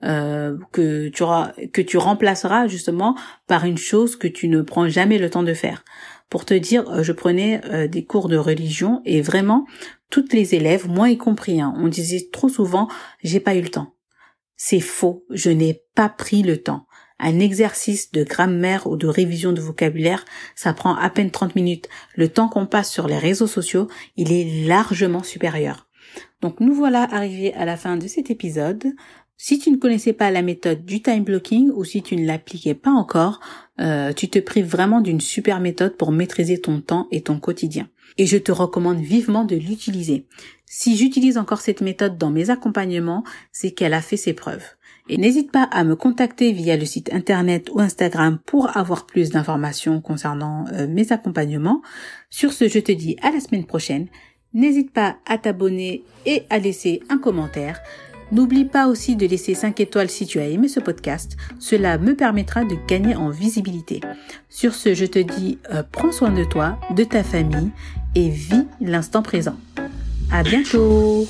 euh, 0.03 0.57
que 0.73 1.09
tu 1.09 1.97
remplaceras 1.99 2.67
justement 2.69 3.17
par 3.47 3.65
une 3.65 3.79
chose 3.79 4.17
que 4.17 4.29
tu 4.29 4.49
ne 4.49 4.63
prends 4.63 4.89
jamais 4.89 5.19
le 5.19 5.31
temps 5.31 5.43
de 5.43 5.55
faire. 5.55 5.85
Pour 6.31 6.45
te 6.45 6.55
dire, 6.55 6.89
euh, 6.89 7.03
je 7.03 7.13
prenais 7.13 7.61
euh, 7.67 7.89
des 7.89 8.05
cours 8.05 8.29
de 8.29 8.37
religion 8.37 9.03
et 9.05 9.21
vraiment 9.21 9.67
toutes 10.11 10.33
les 10.33 10.55
élèves, 10.55 10.89
moi 10.89 11.11
y 11.11 11.19
compris, 11.19 11.61
hein, 11.61 11.75
on 11.77 11.89
disait 11.89 12.29
trop 12.33 12.49
souvent 12.49 12.89
j'ai 13.23 13.41
pas 13.41 13.57
eu 13.57 13.63
le 13.63 13.69
temps. 13.69 13.95
C'est 14.57 14.81
faux, 14.81 15.25
je 15.31 15.51
n'ai 15.51 15.83
pas 15.95 16.09
pris 16.09 16.43
le 16.43 16.63
temps. 16.63 16.87
Un 17.19 17.39
exercice 17.41 18.13
de 18.13 18.25
grammaire 18.25 18.87
ou 18.87 18.97
de 18.97 19.07
révision 19.07 19.53
de 19.53 19.61
vocabulaire, 19.61 20.25
ça 20.55 20.73
prend 20.73 20.95
à 20.95 21.11
peine 21.11 21.31
30 21.31 21.55
minutes. 21.55 21.89
Le 22.15 22.29
temps 22.29 22.49
qu'on 22.49 22.67
passe 22.67 22.91
sur 22.91 23.09
les 23.09 23.19
réseaux 23.19 23.47
sociaux, 23.47 23.89
il 24.17 24.33
est 24.33 24.67
largement 24.67 25.23
supérieur. 25.23 25.89
Donc 26.41 26.61
nous 26.61 26.75
voilà 26.75 27.03
arrivés 27.13 27.53
à 27.55 27.65
la 27.65 27.77
fin 27.77 27.97
de 27.97 28.07
cet 28.07 28.31
épisode. 28.31 28.85
Si 29.43 29.59
tu 29.59 29.71
ne 29.71 29.79
connaissais 29.79 30.13
pas 30.13 30.31
la 30.31 30.43
méthode 30.43 30.85
du 30.85 31.01
time 31.01 31.25
blocking 31.25 31.71
ou 31.71 31.83
si 31.83 32.03
tu 32.03 32.15
ne 32.15 32.27
l'appliquais 32.27 32.75
pas 32.75 32.91
encore, 32.91 33.41
euh, 33.81 34.13
tu 34.13 34.29
te 34.29 34.39
prives 34.39 34.67
vraiment 34.67 35.01
d'une 35.01 35.23
super 35.23 35.61
méthode 35.61 35.97
pour 35.97 36.13
maîtriser 36.13 36.61
ton 36.61 36.83
temps 36.83 37.09
et 37.11 37.23
ton 37.23 37.41
quotidien. 37.41 37.89
Et 38.19 38.27
je 38.27 38.37
te 38.37 38.53
recommande 38.53 39.01
vivement 39.01 39.47
de 39.47 39.57
l'utiliser. 39.57 40.27
Si 40.67 40.95
j'utilise 40.95 41.39
encore 41.39 41.63
cette 41.63 41.81
méthode 41.81 42.19
dans 42.19 42.31
mes 42.31 42.51
accompagnements, 42.51 43.25
c'est 43.51 43.71
qu'elle 43.71 43.95
a 43.95 44.03
fait 44.03 44.19
ses 44.19 44.35
preuves. 44.35 44.67
Et 45.09 45.17
n'hésite 45.17 45.51
pas 45.51 45.65
à 45.73 45.85
me 45.85 45.97
contacter 45.97 46.53
via 46.53 46.77
le 46.77 46.85
site 46.85 47.11
internet 47.11 47.71
ou 47.73 47.81
Instagram 47.81 48.39
pour 48.45 48.77
avoir 48.77 49.07
plus 49.07 49.31
d'informations 49.31 50.03
concernant 50.03 50.67
euh, 50.75 50.87
mes 50.87 51.13
accompagnements. 51.13 51.81
Sur 52.29 52.53
ce, 52.53 52.69
je 52.69 52.79
te 52.79 52.93
dis 52.93 53.17
à 53.23 53.31
la 53.31 53.41
semaine 53.41 53.65
prochaine. 53.65 54.09
N'hésite 54.53 54.93
pas 54.93 55.17
à 55.25 55.39
t'abonner 55.39 56.05
et 56.27 56.43
à 56.51 56.59
laisser 56.59 57.01
un 57.09 57.17
commentaire. 57.17 57.81
N'oublie 58.33 58.65
pas 58.65 58.87
aussi 58.87 59.17
de 59.17 59.27
laisser 59.27 59.55
5 59.55 59.81
étoiles 59.81 60.11
si 60.11 60.27
tu 60.27 60.39
as 60.39 60.47
aimé 60.47 60.69
ce 60.69 60.81
podcast. 60.81 61.37
Cela 61.59 61.99
me 61.99 62.15
permettra 62.15 62.65
de 62.65 62.77
gagner 62.87 63.17
en 63.17 63.31
visibilité. 63.31 64.01
Sur 64.49 64.75
ce, 64.75 64.95
je 64.95 65.07
te 65.07 65.19
dis 65.19 65.59
euh, 65.73 65.83
prends 65.91 66.13
soin 66.13 66.31
de 66.31 66.45
toi, 66.45 66.79
de 66.95 67.05
ta 67.05 67.23
famille 67.23 67.71
et 68.15 68.29
vis 68.29 68.67
l'instant 68.81 69.23
présent. 69.23 69.57
À 70.31 70.43
bientôt! 70.43 71.27